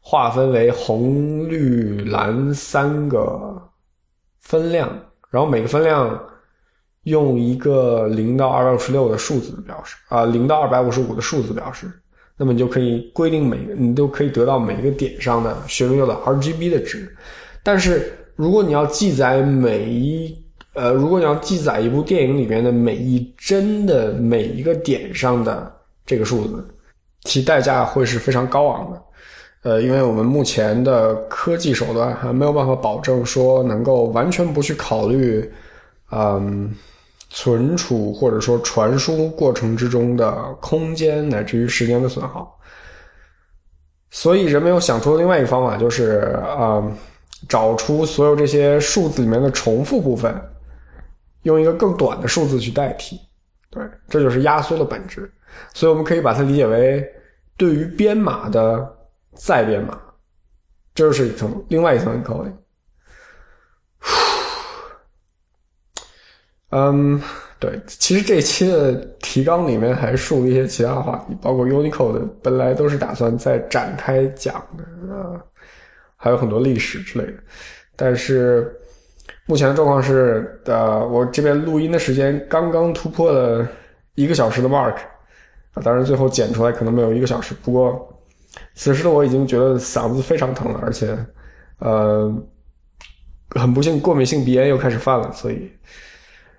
[0.01, 3.61] 划分为红、绿、蓝三个
[4.41, 4.89] 分量，
[5.31, 6.19] 然后每个分量
[7.03, 11.91] 用一个零到二百五十六的数字表示，啊，零到二百五十五的数字表示。
[12.39, 17.17] 那么你就可以规定每个，你都可以得到每一个点上的学名用的 RGB 的值。
[17.63, 20.37] 但是如果你要记载每一，
[20.75, 25.73] 呃，如果你要记载一部电影里面的每一帧的每一个点上的
[26.05, 26.65] 这个数字，
[27.23, 29.03] 其代价会是非常高昂的。
[29.63, 35.51] 呃，因为我们目前的科技手段还没有办法保证说能够完全不去考虑，
[36.13, 36.73] 嗯。
[37.29, 42.57] 存储或者说传输过程之中的空间乃至于时间的损耗，
[44.11, 46.83] 所以人们又想出了另外一个方法，就是啊，
[47.49, 50.35] 找出所有这些数字里面的重复部分，
[51.43, 53.19] 用一个更短的数字去代替。
[53.71, 55.31] 对，这就是压缩的本质。
[55.73, 57.05] 所以我们可以把它理解为
[57.57, 58.87] 对于编码的
[59.35, 59.99] 再编码，
[60.95, 62.53] 这就是一层另外一层 encoding。
[66.71, 67.21] 嗯，
[67.59, 75.41] 对，其实这期的提纲里面还竖了一些其他的话题，包括 Unicode 本来都是打算再展开讲的啊，
[76.27, 77.35] 还有很多历史之类的。
[77.95, 78.77] 但是
[79.47, 83.65] 目前的状况是，呃，我这边录音的时间刚刚突破了
[84.17, 84.97] 一个小时的 mark
[85.75, 87.55] 啊，当然最后剪出来可能没有一个小时。
[87.63, 88.21] 不过
[88.75, 91.17] 此时的我已经觉得嗓子非常疼了，而且
[91.79, 92.35] 呃，
[93.51, 95.71] 很不幸过敏性鼻炎又开始犯了，所以。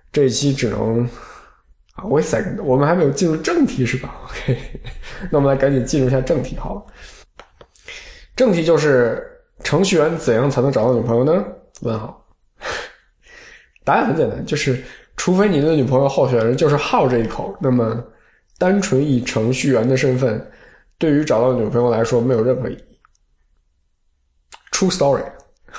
[0.10, 1.04] 这一期只能
[1.94, 4.58] 啊，wait second，我们还没有进入正题是吧？OK，
[5.30, 6.82] 那我们来赶紧进入一下正题好了。
[8.36, 9.30] 正题就是
[9.64, 11.46] 程序员怎样才能找到女朋友呢？
[11.82, 12.26] 问号。
[13.84, 14.82] 答案很简单，就是
[15.16, 18.04] 除非你的女朋友候选人就是好这一口，那么
[18.58, 20.52] 单纯以程序员的身份，
[20.98, 23.00] 对于找到女朋友来说没有任何意义。
[24.72, 25.24] True story，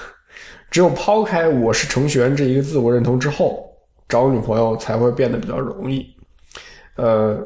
[0.70, 3.66] 只有抛开我是程序员这一个自我认同之后。
[4.08, 6.16] 找女朋友才会变得比较容易，
[6.96, 7.36] 呃，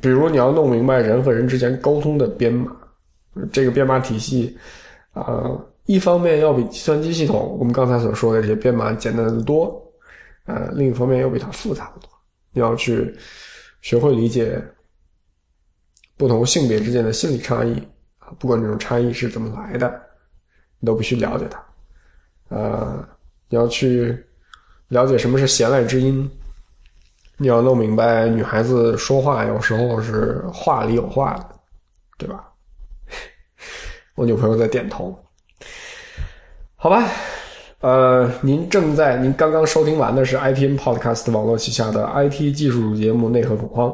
[0.00, 2.70] 比如你要弄明白人和人之间沟通的编码，
[3.52, 4.56] 这个编码体系，
[5.16, 5.50] 啊，
[5.86, 9.82] 一方面要比计算机系统我们刚才所说的这些编码简单的多，
[10.44, 12.10] 呃，另一方面又比它复杂的多。
[12.52, 13.16] 你要去
[13.80, 14.62] 学会理解
[16.16, 17.76] 不同性别之间的心理差异
[18.18, 20.00] 啊，不管这种差异是怎么来的，
[20.78, 21.64] 你都必须了解它。
[22.48, 23.08] 呃，
[23.48, 24.22] 你要去。
[24.88, 26.30] 了解什么是弦外之音，
[27.38, 31.48] 你要弄明白女孩子说话有时候是话里有话的，
[32.16, 32.48] 对吧？
[34.16, 35.14] 我女朋友在点头。
[36.74, 37.06] 好吧，
[37.80, 43.90] 呃，您正在您刚刚收听完的是 IPN Podcast 网络旗下的 IT 技术节目《内核恐慌》，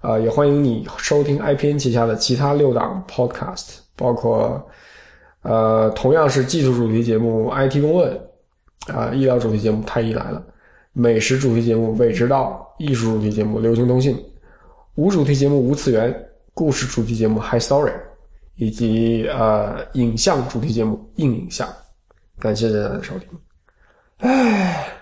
[0.00, 4.64] 啊，也欢迎你收听 IPN 旗下的其他六档 Podcast，包括
[5.42, 8.10] 呃，同样是技术主题节目《IT 公问》。
[8.94, 10.42] 啊，医疗主题节目太医来了，
[10.94, 14.16] 美食主题节目未知道，艺术主题节目流行通信，
[14.94, 16.14] 无主题节目无次元，
[16.54, 17.92] 故事主题节目 High Story，
[18.58, 21.66] 以及呃影像主题节目硬影像，
[22.38, 23.28] 感谢大家的收听，
[24.18, 24.97] 唉。